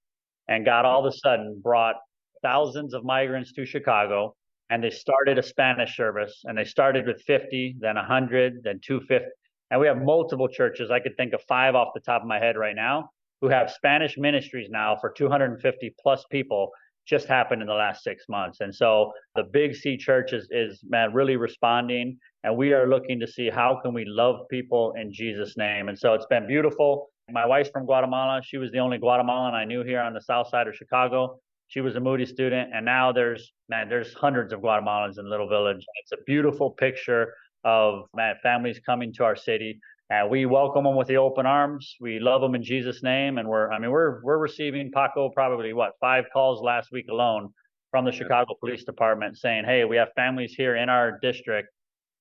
and 0.50 0.66
God 0.66 0.86
all 0.86 1.08
of 1.08 1.12
a 1.12 1.18
sudden 1.18 1.60
brought 1.64 1.96
thousands 2.42 2.94
of 2.94 3.06
migrants 3.06 3.54
to 3.54 3.66
Chicago, 3.66 4.36
and 4.70 4.84
they 4.84 4.90
started 4.90 5.40
a 5.40 5.44
Spanish 5.44 5.96
service, 5.96 6.42
and 6.44 6.58
they 6.58 6.66
started 6.66 7.08
with 7.08 7.22
50, 7.22 7.78
then 7.80 7.96
100, 7.96 8.62
then 8.64 8.82
250, 8.86 9.26
and 9.72 9.80
we 9.80 9.88
have 9.88 9.98
multiple 10.04 10.50
churches. 10.50 10.92
I 10.92 11.00
could 11.00 11.16
think 11.16 11.32
of 11.32 11.42
five 11.48 11.76
off 11.76 11.94
the 11.96 12.02
top 12.02 12.22
of 12.22 12.28
my 12.28 12.40
head 12.40 12.58
right 12.58 12.76
now 12.76 13.10
who 13.40 13.48
have 13.50 13.72
Spanish 13.72 14.18
ministries 14.18 14.70
now 14.70 14.98
for 15.00 15.10
250 15.10 15.96
plus 16.02 16.26
people 16.30 16.72
just 17.06 17.28
happened 17.28 17.62
in 17.62 17.68
the 17.68 17.74
last 17.74 18.04
six 18.04 18.26
months. 18.30 18.62
And 18.62 18.74
so 18.74 19.12
the 19.36 19.44
Big 19.44 19.76
C 19.76 19.98
Church 19.98 20.34
is, 20.34 20.48
is 20.52 20.82
man 20.88 21.14
really 21.14 21.36
responding, 21.36 22.18
and 22.44 22.56
we 22.56 22.74
are 22.74 22.88
looking 22.88 23.20
to 23.20 23.28
see 23.28 23.50
how 23.50 23.80
can 23.82 23.94
we 23.94 24.06
love 24.06 24.48
people 24.50 24.94
in 25.00 25.12
Jesus' 25.12 25.56
name. 25.58 25.90
And 25.90 25.98
so 25.98 26.14
it's 26.14 26.26
been 26.28 26.48
beautiful. 26.48 27.10
My 27.32 27.46
wife's 27.46 27.70
from 27.70 27.86
Guatemala. 27.86 28.42
She 28.44 28.58
was 28.58 28.72
the 28.72 28.80
only 28.80 28.98
Guatemalan 28.98 29.54
I 29.54 29.66
knew 29.66 29.84
here 29.84 30.02
on 30.02 30.14
the 30.14 30.22
south 30.22 30.50
side 30.50 30.68
of 30.68 30.76
Chicago. 30.76 31.40
She 31.68 31.82
was 31.82 31.96
a 31.96 32.00
Moody 32.00 32.26
student, 32.26 32.72
and 32.74 32.86
now 32.86 33.12
there's 33.12 33.54
man, 33.70 33.90
there's 33.90 34.14
hundreds 34.14 34.54
of 34.54 34.60
Guatemalans 34.60 35.18
in 35.18 35.30
Little 35.30 35.48
Village. 35.48 35.86
It's 36.04 36.12
a 36.12 36.24
beautiful 36.26 36.72
picture 36.72 37.34
of 37.64 38.04
man 38.14 38.36
families 38.44 38.80
coming 38.86 39.14
to 39.14 39.24
our 39.24 39.36
city 39.36 39.80
and 40.10 40.30
we 40.30 40.46
welcome 40.46 40.84
them 40.86 40.96
with 40.96 41.08
the 41.08 41.18
open 41.18 41.46
arms. 41.46 41.96
We 42.02 42.20
love 42.20 42.42
them 42.42 42.56
in 42.56 42.64
Jesus' 42.64 43.04
name, 43.04 43.38
and 43.38 43.48
we're 43.50 43.72
I 43.72 43.80
mean 43.80 43.92
we're 43.92 44.22
we're 44.24 44.40
receiving 44.40 44.92
Paco 44.92 45.30
probably 45.30 45.74
what 45.74 45.94
five 46.02 46.26
calls 46.34 46.62
last 46.62 46.92
week 46.92 47.08
alone 47.10 47.50
from 47.92 48.06
the 48.06 48.12
Chicago 48.12 48.56
Police 48.60 48.84
Department 48.86 49.38
saying, 49.38 49.66
"Hey, 49.66 49.86
we 49.86 49.98
have 49.98 50.10
families 50.16 50.54
here 50.56 50.76
in 50.78 50.90
our 50.90 51.20
district 51.22 51.70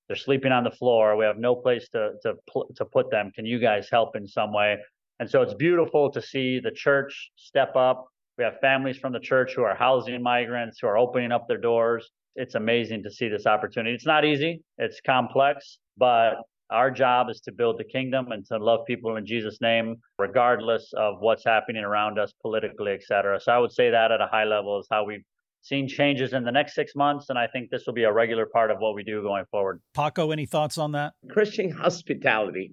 They're 0.09 0.16
sleeping 0.16 0.53
on 0.53 0.64
the 0.64 0.71
floor. 0.71 1.16
We 1.16 1.25
have 1.25 1.38
no 1.38 1.57
place 1.57 1.88
to 1.90 2.12
to 2.23 2.35
to 2.77 2.85
put 2.87 3.11
them. 3.11 3.33
Can 3.35 3.47
you 3.47 3.59
guys 3.59 3.88
help 3.90 4.16
in 4.16 4.27
some 4.29 4.53
way? 4.53 4.79
And 5.21 5.31
so 5.31 5.42
it's 5.42 5.55
beautiful 5.55 6.11
to 6.12 6.23
see 6.23 6.61
the 6.61 6.71
church 6.73 7.33
step 7.37 7.77
up. 7.77 8.07
We 8.38 8.45
have 8.45 8.61
families 8.61 8.99
from 8.99 9.12
the 9.14 9.21
church 9.21 9.55
who 9.55 9.62
are 9.64 9.75
housing 9.77 10.23
migrants, 10.23 10.81
who 10.81 10.88
are 10.88 10.99
opening 10.99 11.33
up 11.33 11.49
their 11.49 11.59
doors. 11.59 12.11
It's 12.37 12.55
amazing 12.57 13.05
to 13.05 13.11
see 13.11 13.29
this 13.29 13.47
opportunity. 13.47 13.95
It's 13.95 14.07
not 14.07 14.25
easy, 14.25 14.62
it's 14.79 15.01
complex, 15.01 15.79
but 15.97 16.37
our 16.73 16.91
job 16.91 17.29
is 17.31 17.41
to 17.43 17.53
build 17.53 17.79
the 17.79 17.85
kingdom 17.85 18.33
and 18.33 18.45
to 18.47 18.59
love 18.59 18.81
people 18.87 19.17
in 19.17 19.27
Jesus' 19.27 19.59
name, 19.61 19.97
regardless 20.19 20.93
of 20.97 21.17
what's 21.21 21.45
happening 21.45 21.85
around 21.85 22.19
us 22.19 22.33
politically, 22.43 22.93
et 22.93 23.03
cetera. 23.03 23.39
So 23.41 23.53
I 23.53 23.59
would 23.59 23.73
say 23.73 23.91
that 23.91 24.11
at 24.11 24.21
a 24.21 24.27
high 24.27 24.45
level 24.45 24.81
is 24.81 24.87
how 24.91 25.05
we've 25.05 25.25
seen 25.63 25.89
changes 25.89 26.33
in 26.33 26.45
the 26.45 26.51
next 26.51 26.75
six 26.75 26.95
months. 26.95 27.27
And 27.29 27.39
I 27.39 27.47
think 27.47 27.71
this 27.71 27.85
will 27.87 27.95
be 27.95 28.05
a 28.05 28.13
regular 28.13 28.47
part 28.47 28.71
of 28.71 28.79
what 28.79 28.95
we 28.95 29.05
do 29.05 29.23
going 29.23 29.45
forward. 29.51 29.81
Paco, 29.95 30.31
any 30.31 30.47
thoughts 30.47 30.79
on 30.79 30.93
that? 30.93 31.15
Christian 31.31 31.71
hospitality. 31.71 32.73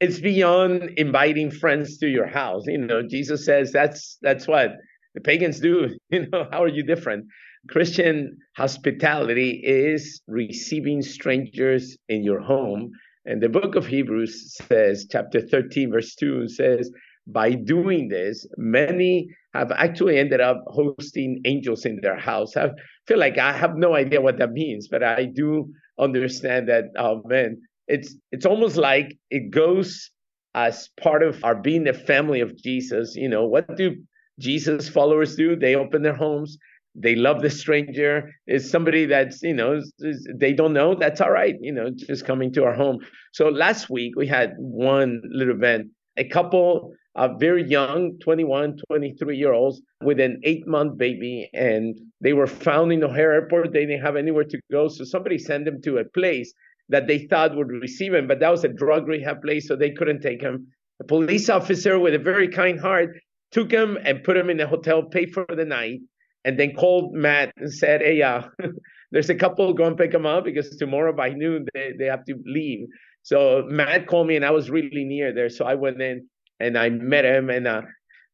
It's 0.00 0.18
beyond 0.18 0.90
inviting 0.96 1.50
friends 1.50 1.98
to 1.98 2.08
your 2.08 2.26
house. 2.26 2.64
You 2.66 2.78
know, 2.78 3.02
Jesus 3.06 3.44
says 3.44 3.70
that's 3.70 4.16
that's 4.22 4.48
what 4.48 4.70
the 5.14 5.20
pagans 5.20 5.60
do. 5.60 5.88
You 6.10 6.26
know, 6.30 6.46
how 6.50 6.62
are 6.62 6.68
you 6.68 6.82
different? 6.82 7.26
Christian 7.68 8.38
hospitality 8.56 9.60
is 9.62 10.22
receiving 10.26 11.02
strangers 11.02 11.96
in 12.08 12.24
your 12.24 12.40
home 12.40 12.90
and 13.26 13.42
the 13.42 13.48
book 13.48 13.74
of 13.74 13.86
Hebrews 13.86 14.56
says, 14.68 15.06
chapter 15.10 15.40
13, 15.40 15.90
verse 15.92 16.14
2 16.14 16.48
says, 16.48 16.90
by 17.26 17.52
doing 17.52 18.08
this, 18.08 18.46
many 18.56 19.28
have 19.54 19.70
actually 19.72 20.18
ended 20.18 20.40
up 20.40 20.62
hosting 20.68 21.40
angels 21.44 21.84
in 21.84 22.00
their 22.02 22.18
house. 22.18 22.56
I 22.56 22.70
feel 23.06 23.18
like 23.18 23.38
I 23.38 23.52
have 23.52 23.76
no 23.76 23.94
idea 23.94 24.20
what 24.20 24.38
that 24.38 24.52
means, 24.52 24.88
but 24.88 25.02
I 25.02 25.26
do 25.26 25.70
understand 25.98 26.68
that, 26.68 26.84
oh 26.98 27.22
man, 27.26 27.60
it's 27.88 28.14
it's 28.30 28.46
almost 28.46 28.76
like 28.76 29.18
it 29.30 29.50
goes 29.50 30.10
as 30.54 30.88
part 31.00 31.22
of 31.22 31.44
our 31.44 31.54
being 31.54 31.84
the 31.84 31.92
family 31.92 32.40
of 32.40 32.56
Jesus. 32.56 33.14
You 33.16 33.28
know, 33.28 33.44
what 33.44 33.76
do 33.76 33.96
Jesus 34.38 34.88
followers 34.88 35.36
do? 35.36 35.56
They 35.56 35.74
open 35.74 36.02
their 36.02 36.14
homes 36.14 36.56
they 36.94 37.14
love 37.14 37.40
the 37.40 37.50
stranger 37.50 38.32
is 38.46 38.68
somebody 38.70 39.06
that's 39.06 39.42
you 39.42 39.54
know 39.54 39.80
they 40.34 40.52
don't 40.52 40.72
know 40.72 40.94
that's 40.94 41.20
all 41.20 41.30
right 41.30 41.56
you 41.60 41.72
know 41.72 41.90
just 41.90 42.24
coming 42.24 42.52
to 42.52 42.64
our 42.64 42.74
home. 42.74 42.98
So 43.32 43.48
last 43.48 43.88
week 43.88 44.16
we 44.16 44.26
had 44.26 44.54
one 44.58 45.22
little 45.24 45.54
event 45.54 45.88
a 46.16 46.24
couple 46.24 46.92
of 47.16 47.40
very 47.40 47.68
young 47.68 48.18
21 48.20 48.78
23 48.88 49.36
year 49.36 49.52
olds 49.52 49.80
with 50.02 50.20
an 50.20 50.40
eight 50.44 50.66
month 50.66 50.96
baby 50.96 51.50
and 51.54 51.98
they 52.20 52.32
were 52.32 52.46
found 52.46 52.92
in 52.92 53.02
o'hare 53.02 53.32
airport 53.32 53.72
they 53.72 53.86
didn't 53.86 54.02
have 54.02 54.16
anywhere 54.16 54.44
to 54.44 54.60
go 54.70 54.86
so 54.88 55.04
somebody 55.04 55.36
sent 55.36 55.64
them 55.64 55.80
to 55.82 55.98
a 55.98 56.04
place 56.04 56.52
that 56.88 57.06
they 57.08 57.26
thought 57.26 57.56
would 57.56 57.68
receive 57.68 58.14
him 58.14 58.28
but 58.28 58.38
that 58.38 58.50
was 58.50 58.62
a 58.62 58.68
drug 58.68 59.08
rehab 59.08 59.42
place 59.42 59.66
so 59.66 59.74
they 59.74 59.90
couldn't 59.90 60.20
take 60.20 60.40
him 60.40 60.68
a 61.00 61.04
police 61.04 61.48
officer 61.48 61.98
with 61.98 62.14
a 62.14 62.18
very 62.18 62.48
kind 62.48 62.78
heart 62.78 63.10
took 63.50 63.72
him 63.72 63.98
and 64.04 64.22
put 64.22 64.36
him 64.36 64.48
in 64.48 64.60
a 64.60 64.66
hotel 64.66 65.02
paid 65.02 65.32
for 65.32 65.44
the 65.48 65.64
night 65.64 66.00
and 66.44 66.58
then 66.58 66.74
called 66.74 67.14
Matt 67.14 67.52
and 67.56 67.72
said, 67.72 68.00
"Hey, 68.00 68.22
uh, 68.22 68.42
there's 69.10 69.30
a 69.30 69.34
couple 69.34 69.72
go 69.74 69.84
and 69.84 69.96
pick 69.96 70.12
them 70.12 70.26
up 70.26 70.44
because 70.44 70.76
tomorrow 70.76 71.12
by 71.12 71.30
noon 71.30 71.66
they, 71.74 71.92
they 71.98 72.06
have 72.06 72.24
to 72.26 72.34
leave." 72.46 72.86
So 73.22 73.64
Matt 73.68 74.06
called 74.06 74.26
me, 74.26 74.36
and 74.36 74.44
I 74.44 74.50
was 74.50 74.70
really 74.70 75.04
near 75.04 75.34
there, 75.34 75.50
so 75.50 75.64
I 75.64 75.74
went 75.74 76.00
in 76.00 76.26
and 76.58 76.78
I 76.78 76.88
met 76.88 77.24
him. 77.24 77.50
And 77.50 77.66
uh, 77.66 77.82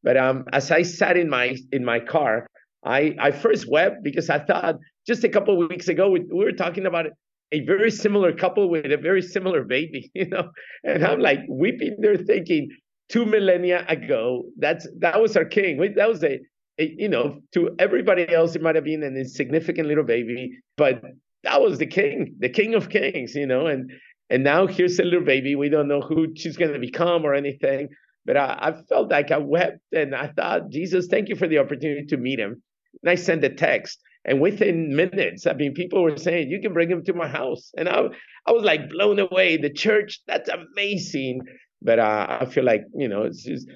but 0.03 0.17
um, 0.17 0.45
as 0.53 0.71
I 0.71 0.83
sat 0.83 1.17
in 1.17 1.29
my 1.29 1.55
in 1.71 1.83
my 1.83 1.99
car, 1.99 2.47
I 2.85 3.15
I 3.19 3.31
first 3.31 3.69
wept 3.69 4.03
because 4.03 4.29
I 4.29 4.39
thought 4.39 4.75
just 5.05 5.23
a 5.23 5.29
couple 5.29 5.61
of 5.61 5.69
weeks 5.69 5.87
ago 5.87 6.09
we, 6.09 6.21
we 6.21 6.43
were 6.43 6.51
talking 6.51 6.85
about 6.85 7.07
a 7.51 7.65
very 7.65 7.91
similar 7.91 8.33
couple 8.33 8.69
with 8.69 8.91
a 8.91 8.97
very 8.97 9.21
similar 9.21 9.63
baby, 9.63 10.11
you 10.15 10.27
know, 10.27 10.51
and 10.83 11.05
I'm 11.05 11.19
like 11.19 11.39
weeping 11.49 11.97
there, 11.99 12.17
thinking 12.17 12.69
two 13.09 13.25
millennia 13.25 13.85
ago 13.87 14.43
that's 14.57 14.87
that 14.99 15.21
was 15.21 15.35
our 15.37 15.45
king. 15.45 15.77
That 15.95 16.09
was 16.09 16.23
a 16.23 16.39
you 16.77 17.09
know, 17.09 17.39
to 17.53 17.75
everybody 17.79 18.31
else, 18.33 18.55
it 18.55 18.61
might 18.61 18.75
have 18.75 18.83
been 18.83 19.03
an 19.03 19.17
insignificant 19.17 19.87
little 19.87 20.03
baby, 20.03 20.51
but 20.75 21.01
that 21.43 21.61
was 21.61 21.79
the 21.79 21.87
king, 21.87 22.35
the 22.39 22.49
king 22.49 22.75
of 22.75 22.89
kings, 22.89 23.35
you 23.35 23.47
know, 23.47 23.67
and 23.67 23.91
and 24.29 24.43
now 24.43 24.67
here's 24.67 24.99
a 24.99 25.03
little 25.03 25.25
baby. 25.25 25.55
We 25.55 25.69
don't 25.69 25.87
know 25.87 26.01
who 26.01 26.33
she's 26.35 26.57
going 26.57 26.73
to 26.73 26.79
become 26.79 27.23
or 27.23 27.33
anything, 27.33 27.87
but 28.25 28.35
I, 28.35 28.57
I 28.59 28.73
felt 28.89 29.09
like 29.09 29.31
I 29.31 29.37
wept 29.37 29.79
and 29.93 30.13
I 30.13 30.27
thought, 30.27 30.69
Jesus, 30.69 31.07
thank 31.07 31.29
you 31.29 31.35
for 31.35 31.47
the 31.47 31.59
opportunity 31.59 32.05
to 32.07 32.17
meet 32.17 32.39
him. 32.39 32.61
And 33.01 33.09
I 33.09 33.15
sent 33.15 33.43
a 33.45 33.49
text, 33.49 33.99
and 34.25 34.41
within 34.41 34.95
minutes, 34.95 35.47
I 35.47 35.53
mean, 35.53 35.73
people 35.73 36.03
were 36.03 36.17
saying, 36.17 36.49
"You 36.49 36.59
can 36.61 36.73
bring 36.73 36.89
him 36.89 37.03
to 37.05 37.13
my 37.13 37.27
house," 37.27 37.71
and 37.77 37.87
I, 37.87 38.01
I 38.45 38.51
was 38.51 38.63
like 38.63 38.89
blown 38.89 39.19
away. 39.19 39.57
The 39.57 39.71
church, 39.71 40.19
that's 40.27 40.49
amazing 40.49 41.41
but 41.81 41.99
uh, 41.99 42.39
I 42.41 42.45
feel 42.45 42.63
like 42.63 42.83
you 42.95 43.07
know 43.07 43.23
it's 43.23 43.43
just 43.43 43.67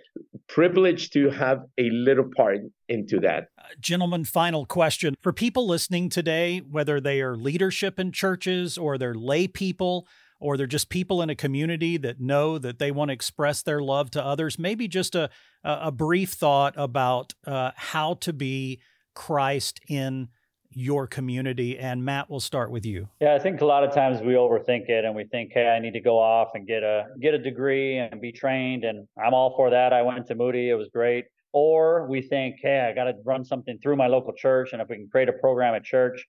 privileged 0.54 1.14
to 1.14 1.30
have 1.30 1.64
a 1.78 1.90
little 1.90 2.30
part 2.36 2.60
into 2.90 3.20
that. 3.22 3.48
Uh, 3.58 3.64
gentlemen, 3.80 4.26
final 4.26 4.66
question 4.66 5.16
for 5.22 5.32
people 5.32 5.66
listening 5.66 6.10
today, 6.10 6.60
whether 6.60 7.00
they 7.00 7.22
are 7.22 7.38
leadership 7.38 8.00
in 8.00 8.12
churches 8.12 8.78
or 8.78 8.98
they're 8.98 9.16
lay 9.16 9.48
people 9.48 10.06
or 10.42 10.58
they're 10.58 10.68
just 10.68 10.90
people 10.90 11.22
in 11.22 11.30
a 11.30 11.36
community 11.36 11.96
that 11.98 12.20
know 12.20 12.58
that 12.58 12.80
they 12.80 12.92
want 12.92 13.10
to 13.10 13.14
express 13.14 13.62
their 13.62 13.80
love 13.80 14.12
to 14.12 14.24
others. 14.24 14.60
Maybe 14.60 14.88
just 14.88 15.16
a 15.16 15.30
a 15.64 15.92
brief 15.92 16.32
thought 16.32 16.74
about 16.76 17.34
uh, 17.46 17.72
how 17.76 18.16
to 18.16 18.34
be 18.34 18.82
Christ 19.14 19.80
in 19.88 20.30
your 20.74 21.08
community? 21.08 21.78
And 21.78 22.04
Matt, 22.04 22.30
we'll 22.30 22.40
start 22.40 22.72
with 22.72 22.86
you. 22.86 23.10
Yeah, 23.20 23.36
I 23.36 23.40
think 23.40 23.62
a 23.62 23.66
lot 23.66 23.84
of 23.84 23.94
times 23.94 24.22
we 24.22 24.34
overthink 24.34 24.90
it 24.90 25.06
and 25.06 25.16
we 25.16 25.26
think, 25.26 25.52
hey, 25.54 25.68
I 25.68 25.80
need 25.80 25.94
to 25.94 26.02
go 26.02 26.20
off 26.20 26.50
and 26.54 26.68
get 26.68 26.84
a 26.84 27.08
get 27.22 27.34
a 27.34 27.40
degree 27.40 27.98
and 27.98 28.22
be 28.22 28.32
trained. 28.32 28.84
And 28.84 29.08
I'm 29.24 29.34
all 29.34 29.56
for 29.56 29.70
that. 29.70 29.94
I 29.94 30.02
went 30.02 30.28
to 30.28 30.36
Moody, 30.36 30.70
it 30.70 30.76
was 30.76 30.90
great. 30.94 31.26
Or 31.54 32.08
we 32.08 32.22
think, 32.22 32.58
hey, 32.62 32.88
I 32.90 32.94
got 32.94 33.06
to 33.06 33.14
run 33.26 33.44
something 33.44 33.78
through 33.84 33.98
my 33.98 34.08
local 34.08 34.34
church, 34.34 34.70
and 34.72 34.82
if 34.82 34.88
we 34.88 34.96
can 34.96 35.10
create 35.10 35.28
a 35.28 35.34
program 35.34 35.76
at 35.76 35.84
church. 35.84 36.26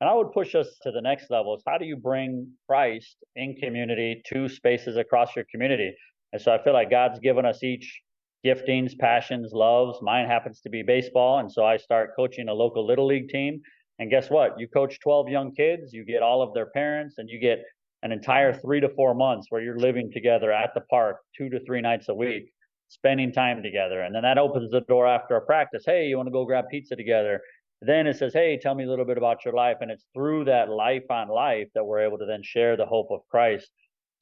And 0.00 0.08
I 0.08 0.14
would 0.14 0.32
push 0.32 0.54
us 0.54 0.78
to 0.82 0.90
the 0.90 1.02
next 1.02 1.30
level 1.30 1.54
is 1.56 1.62
how 1.66 1.76
do 1.76 1.84
you 1.84 1.96
bring 1.96 2.50
Christ 2.66 3.16
in 3.36 3.54
community 3.56 4.22
to 4.28 4.48
spaces 4.48 4.96
across 4.96 5.36
your 5.36 5.44
community? 5.50 5.94
And 6.32 6.40
so 6.40 6.52
I 6.52 6.62
feel 6.62 6.72
like 6.72 6.90
God's 6.90 7.18
given 7.18 7.44
us 7.44 7.62
each 7.62 8.00
giftings, 8.44 8.96
passions, 8.98 9.52
loves. 9.52 9.98
Mine 10.00 10.26
happens 10.26 10.60
to 10.62 10.70
be 10.70 10.82
baseball. 10.82 11.40
And 11.40 11.52
so 11.52 11.64
I 11.64 11.76
start 11.76 12.10
coaching 12.16 12.48
a 12.48 12.54
local 12.54 12.86
little 12.86 13.06
league 13.06 13.28
team. 13.28 13.60
And 14.00 14.10
guess 14.10 14.30
what? 14.30 14.58
You 14.58 14.66
coach 14.66 14.98
12 15.00 15.28
young 15.28 15.54
kids, 15.54 15.92
you 15.92 16.06
get 16.06 16.22
all 16.22 16.40
of 16.40 16.54
their 16.54 16.70
parents, 16.70 17.18
and 17.18 17.28
you 17.28 17.38
get 17.38 17.62
an 18.02 18.12
entire 18.12 18.54
three 18.54 18.80
to 18.80 18.88
four 18.88 19.14
months 19.14 19.48
where 19.50 19.60
you're 19.60 19.78
living 19.78 20.10
together 20.10 20.50
at 20.50 20.72
the 20.72 20.80
park 20.80 21.18
two 21.36 21.50
to 21.50 21.62
three 21.66 21.82
nights 21.82 22.08
a 22.08 22.14
week, 22.14 22.50
spending 22.88 23.30
time 23.30 23.62
together. 23.62 24.00
And 24.00 24.14
then 24.14 24.22
that 24.22 24.38
opens 24.38 24.70
the 24.70 24.80
door 24.80 25.06
after 25.06 25.36
a 25.36 25.42
practice. 25.42 25.82
Hey, 25.84 26.06
you 26.06 26.16
want 26.16 26.28
to 26.28 26.32
go 26.32 26.46
grab 26.46 26.64
pizza 26.70 26.96
together? 26.96 27.42
Then 27.82 28.06
it 28.06 28.16
says, 28.16 28.32
hey, 28.32 28.58
tell 28.58 28.74
me 28.74 28.84
a 28.84 28.88
little 28.88 29.04
bit 29.04 29.18
about 29.18 29.44
your 29.44 29.52
life. 29.52 29.76
And 29.82 29.90
it's 29.90 30.06
through 30.14 30.46
that 30.46 30.70
life 30.70 31.04
on 31.10 31.28
life 31.28 31.68
that 31.74 31.84
we're 31.84 32.00
able 32.00 32.16
to 32.18 32.26
then 32.26 32.42
share 32.42 32.78
the 32.78 32.86
hope 32.86 33.08
of 33.10 33.20
Christ. 33.30 33.70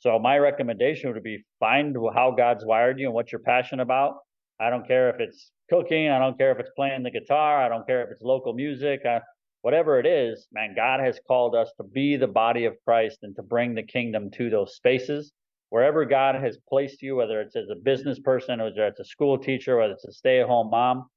So 0.00 0.18
my 0.18 0.38
recommendation 0.38 1.12
would 1.12 1.22
be 1.22 1.44
find 1.60 1.96
how 2.14 2.32
God's 2.32 2.64
wired 2.64 2.98
you 2.98 3.06
and 3.06 3.14
what 3.14 3.30
you're 3.30 3.40
passionate 3.40 3.82
about. 3.82 4.16
I 4.60 4.70
don't 4.70 4.88
care 4.88 5.08
if 5.10 5.20
it's 5.20 5.52
cooking. 5.70 6.08
I 6.08 6.18
don't 6.18 6.36
care 6.36 6.50
if 6.50 6.58
it's 6.58 6.70
playing 6.74 7.04
the 7.04 7.12
guitar. 7.12 7.62
I 7.62 7.68
don't 7.68 7.86
care 7.86 8.02
if 8.02 8.10
it's 8.10 8.22
local 8.22 8.54
music. 8.54 9.02
I, 9.04 9.20
whatever 9.62 9.98
it 9.98 10.06
is, 10.06 10.46
man, 10.52 10.74
God 10.74 11.00
has 11.00 11.18
called 11.26 11.54
us 11.54 11.70
to 11.76 11.84
be 11.84 12.16
the 12.16 12.26
body 12.26 12.64
of 12.64 12.76
Christ 12.84 13.18
and 13.22 13.34
to 13.36 13.42
bring 13.42 13.74
the 13.74 13.82
kingdom 13.82 14.30
to 14.32 14.50
those 14.50 14.76
spaces. 14.76 15.32
Wherever 15.70 16.04
God 16.04 16.34
has 16.36 16.58
placed 16.68 17.02
you, 17.02 17.16
whether 17.16 17.40
it's 17.40 17.56
as 17.56 17.68
a 17.70 17.76
business 17.76 18.18
person, 18.18 18.60
whether 18.60 18.86
it's 18.86 19.00
a 19.00 19.04
school 19.04 19.38
teacher, 19.38 19.76
whether 19.76 19.92
it's 19.92 20.06
a 20.06 20.12
stay 20.12 20.40
at 20.40 20.46
home 20.46 20.70
mom, 20.70 21.08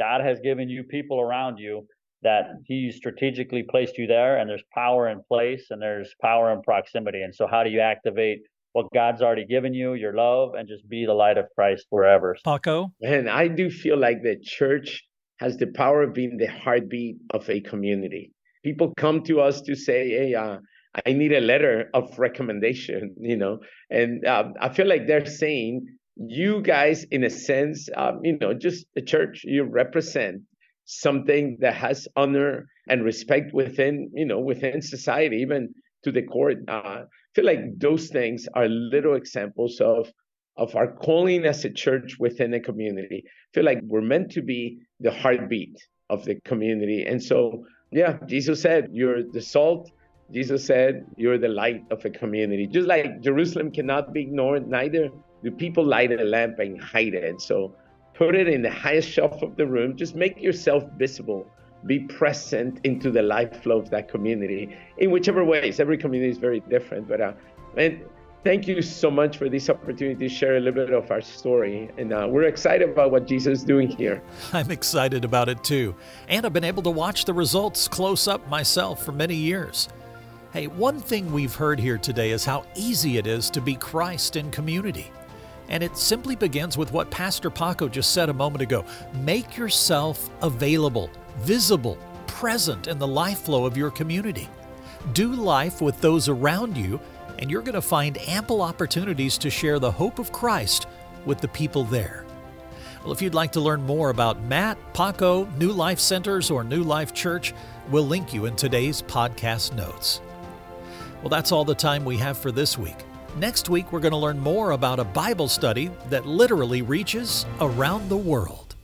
God 0.00 0.22
has 0.22 0.40
given 0.40 0.68
you 0.68 0.84
people 0.84 1.20
around 1.20 1.58
you 1.58 1.86
that 2.22 2.46
He 2.64 2.90
strategically 2.90 3.64
placed 3.68 3.98
you 3.98 4.06
there, 4.06 4.38
and 4.38 4.48
there's 4.48 4.64
power 4.74 5.08
in 5.08 5.22
place 5.28 5.66
and 5.70 5.80
there's 5.80 6.14
power 6.20 6.52
in 6.52 6.62
proximity. 6.62 7.22
And 7.22 7.34
so, 7.34 7.46
how 7.46 7.64
do 7.64 7.70
you 7.70 7.80
activate 7.80 8.40
what 8.72 8.86
God's 8.94 9.22
already 9.22 9.44
given 9.44 9.74
you, 9.74 9.94
your 9.94 10.14
love, 10.14 10.54
and 10.54 10.68
just 10.68 10.88
be 10.88 11.04
the 11.04 11.14
light 11.14 11.38
of 11.38 11.46
Christ 11.54 11.86
wherever? 11.90 12.36
Paco? 12.44 12.92
And 13.02 13.28
I 13.28 13.48
do 13.48 13.70
feel 13.70 13.98
like 13.98 14.22
the 14.22 14.36
church 14.42 15.04
has 15.38 15.56
the 15.56 15.68
power 15.68 16.02
of 16.02 16.14
being 16.14 16.36
the 16.36 16.46
heartbeat 16.46 17.16
of 17.30 17.48
a 17.48 17.60
community. 17.60 18.32
People 18.64 18.92
come 18.96 19.22
to 19.24 19.40
us 19.40 19.60
to 19.62 19.74
say, 19.74 20.10
"Hey, 20.10 20.34
uh, 20.34 20.58
I 21.06 21.12
need 21.12 21.32
a 21.32 21.40
letter 21.40 21.90
of 21.94 22.18
recommendation," 22.18 23.14
you 23.20 23.36
know, 23.36 23.60
and 23.90 24.24
uh, 24.24 24.50
I 24.60 24.68
feel 24.68 24.86
like 24.86 25.06
they're 25.06 25.26
saying, 25.26 25.86
"You 26.16 26.62
guys, 26.62 27.04
in 27.10 27.24
a 27.24 27.30
sense, 27.30 27.88
um, 27.96 28.20
you 28.24 28.36
know, 28.40 28.52
just 28.52 28.86
the 28.94 29.02
church, 29.02 29.42
you 29.44 29.64
represent 29.64 30.42
something 30.84 31.58
that 31.60 31.74
has 31.74 32.08
honor 32.16 32.66
and 32.88 33.04
respect 33.04 33.52
within, 33.52 34.10
you 34.14 34.24
know, 34.24 34.40
within 34.40 34.82
society, 34.82 35.36
even 35.36 35.72
to 36.04 36.12
the 36.12 36.22
court." 36.22 36.58
Uh, 36.68 37.04
I 37.04 37.34
feel 37.34 37.44
like 37.44 37.78
those 37.78 38.08
things 38.08 38.48
are 38.54 38.68
little 38.68 39.14
examples 39.14 39.80
of 39.80 40.12
of 40.56 40.74
our 40.74 40.92
calling 40.92 41.44
as 41.44 41.64
a 41.64 41.70
church 41.70 42.16
within 42.18 42.52
a 42.52 42.60
community. 42.60 43.22
I 43.24 43.48
feel 43.54 43.64
like 43.64 43.78
we're 43.84 44.00
meant 44.00 44.32
to 44.32 44.42
be 44.42 44.80
the 45.00 45.10
heartbeat 45.10 45.76
of 46.10 46.24
the 46.24 46.36
community. 46.36 47.04
And 47.06 47.22
so, 47.22 47.64
yeah, 47.90 48.18
Jesus 48.26 48.60
said, 48.60 48.90
You're 48.92 49.22
the 49.22 49.42
salt 49.42 49.90
Jesus 50.32 50.64
said, 50.64 51.06
You're 51.16 51.38
the 51.38 51.48
light 51.48 51.84
of 51.90 52.04
a 52.04 52.10
community. 52.10 52.66
Just 52.66 52.86
like 52.86 53.20
Jerusalem 53.22 53.70
cannot 53.70 54.12
be 54.12 54.22
ignored, 54.22 54.68
neither 54.68 55.10
do 55.42 55.50
people 55.50 55.84
light 55.84 56.12
a 56.12 56.24
lamp 56.24 56.58
and 56.58 56.80
hide 56.80 57.14
it. 57.14 57.40
So 57.40 57.74
put 58.14 58.34
it 58.34 58.48
in 58.48 58.62
the 58.62 58.70
highest 58.70 59.08
shelf 59.08 59.42
of 59.42 59.56
the 59.56 59.66
room. 59.66 59.96
Just 59.96 60.14
make 60.14 60.40
yourself 60.40 60.84
visible. 60.98 61.46
Be 61.86 62.00
present 62.00 62.80
into 62.84 63.10
the 63.10 63.22
life 63.22 63.62
flow 63.62 63.78
of 63.78 63.88
that 63.90 64.08
community 64.08 64.76
in 64.98 65.10
whichever 65.10 65.44
ways. 65.44 65.80
Every 65.80 65.96
community 65.96 66.30
is 66.30 66.38
very 66.38 66.60
different. 66.68 67.08
But 67.08 67.20
uh, 67.20 67.32
and 67.76 68.02
thank 68.44 68.66
you 68.66 68.80
so 68.82 69.10
much 69.10 69.36
for 69.36 69.48
this 69.48 69.68
opportunity 69.68 70.28
to 70.28 70.34
share 70.34 70.56
a 70.56 70.60
little 70.60 70.84
bit 70.84 70.92
of 70.92 71.10
our 71.10 71.20
story. 71.20 71.90
And 71.98 72.12
uh, 72.12 72.26
we're 72.28 72.44
excited 72.44 72.88
about 72.88 73.10
what 73.10 73.26
Jesus 73.26 73.60
is 73.60 73.64
doing 73.64 73.88
here. 73.88 74.22
I'm 74.52 74.70
excited 74.70 75.24
about 75.24 75.48
it 75.48 75.62
too. 75.64 75.94
And 76.28 76.46
I've 76.46 76.52
been 76.52 76.64
able 76.64 76.82
to 76.84 76.90
watch 76.90 77.24
the 77.24 77.34
results 77.34 77.88
close 77.88 78.28
up 78.28 78.48
myself 78.48 79.04
for 79.04 79.12
many 79.12 79.34
years. 79.34 79.88
Hey, 80.52 80.66
one 80.66 80.98
thing 80.98 81.30
we've 81.30 81.54
heard 81.54 81.78
here 81.78 81.98
today 81.98 82.30
is 82.30 82.44
how 82.44 82.64
easy 82.74 83.18
it 83.18 83.26
is 83.26 83.50
to 83.50 83.60
be 83.60 83.74
Christ 83.74 84.36
in 84.36 84.50
community. 84.50 85.10
And 85.68 85.82
it 85.82 85.96
simply 85.96 86.34
begins 86.34 86.78
with 86.78 86.92
what 86.92 87.10
Pastor 87.10 87.50
Paco 87.50 87.88
just 87.88 88.12
said 88.14 88.30
a 88.30 88.34
moment 88.34 88.62
ago 88.62 88.84
make 89.22 89.56
yourself 89.56 90.30
available, 90.42 91.10
visible, 91.40 91.98
present 92.26 92.86
in 92.86 92.98
the 92.98 93.06
life 93.06 93.40
flow 93.40 93.66
of 93.66 93.76
your 93.76 93.90
community. 93.90 94.48
Do 95.12 95.32
life 95.32 95.80
with 95.80 96.00
those 96.00 96.28
around 96.28 96.76
you, 96.76 96.98
and 97.38 97.50
you're 97.50 97.62
going 97.62 97.74
to 97.74 97.82
find 97.82 98.18
ample 98.28 98.62
opportunities 98.62 99.38
to 99.38 99.50
share 99.50 99.78
the 99.78 99.90
hope 99.90 100.18
of 100.18 100.32
Christ 100.32 100.86
with 101.24 101.40
the 101.40 101.48
people 101.48 101.84
there. 101.84 102.24
Well, 103.02 103.12
if 103.12 103.22
you'd 103.22 103.34
like 103.34 103.52
to 103.52 103.60
learn 103.60 103.82
more 103.82 104.10
about 104.10 104.42
Matt, 104.42 104.76
Paco, 104.92 105.44
New 105.58 105.72
Life 105.72 106.00
Centers, 106.00 106.50
or 106.50 106.64
New 106.64 106.82
Life 106.82 107.14
Church, 107.14 107.54
we'll 107.90 108.06
link 108.06 108.34
you 108.34 108.46
in 108.46 108.56
today's 108.56 109.02
podcast 109.02 109.74
notes. 109.74 110.20
Well, 111.22 111.30
that's 111.30 111.52
all 111.52 111.64
the 111.64 111.74
time 111.74 112.04
we 112.04 112.16
have 112.18 112.38
for 112.38 112.52
this 112.52 112.76
week. 112.76 112.96
Next 113.36 113.68
week, 113.68 113.92
we're 113.92 114.00
going 114.00 114.12
to 114.12 114.18
learn 114.18 114.38
more 114.38 114.72
about 114.72 114.98
a 114.98 115.04
Bible 115.04 115.48
study 115.48 115.90
that 116.10 116.26
literally 116.26 116.82
reaches 116.82 117.46
around 117.60 118.08
the 118.08 118.16
world. 118.16 118.74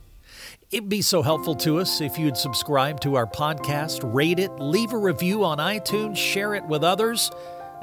It'd 0.71 0.89
be 0.89 1.01
so 1.01 1.21
helpful 1.21 1.55
to 1.55 1.79
us 1.79 2.01
if 2.01 2.17
you'd 2.17 2.37
subscribe 2.37 2.99
to 3.01 3.15
our 3.15 3.27
podcast, 3.27 4.01
rate 4.13 4.39
it, 4.39 4.51
leave 4.59 4.93
a 4.93 4.97
review 4.97 5.43
on 5.43 5.57
iTunes, 5.57 6.17
share 6.17 6.55
it 6.55 6.65
with 6.65 6.83
others. 6.83 7.31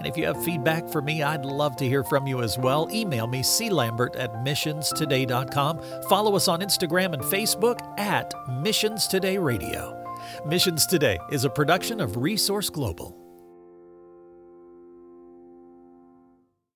And 0.02 0.10
if 0.10 0.16
you 0.16 0.26
have 0.26 0.42
feedback 0.42 0.88
for 0.88 1.00
me, 1.00 1.22
I'd 1.22 1.44
love 1.44 1.76
to 1.76 1.84
hear 1.86 2.02
from 2.02 2.26
you 2.26 2.42
as 2.42 2.58
well. 2.58 2.88
Email 2.90 3.28
me, 3.28 3.42
clambert 3.42 4.16
at 4.16 4.32
missionstoday.com. 4.44 5.80
Follow 6.08 6.34
us 6.34 6.48
on 6.48 6.58
Instagram 6.58 7.12
and 7.12 7.22
Facebook 7.22 7.78
at 8.00 8.34
Missions 8.48 9.06
Today 9.06 9.38
Radio. 9.38 9.96
Missions 10.44 10.86
Today 10.86 11.20
is 11.30 11.44
a 11.44 11.50
production 11.50 12.00
of 12.00 12.16
Resource 12.16 12.68
Global. 12.68 13.21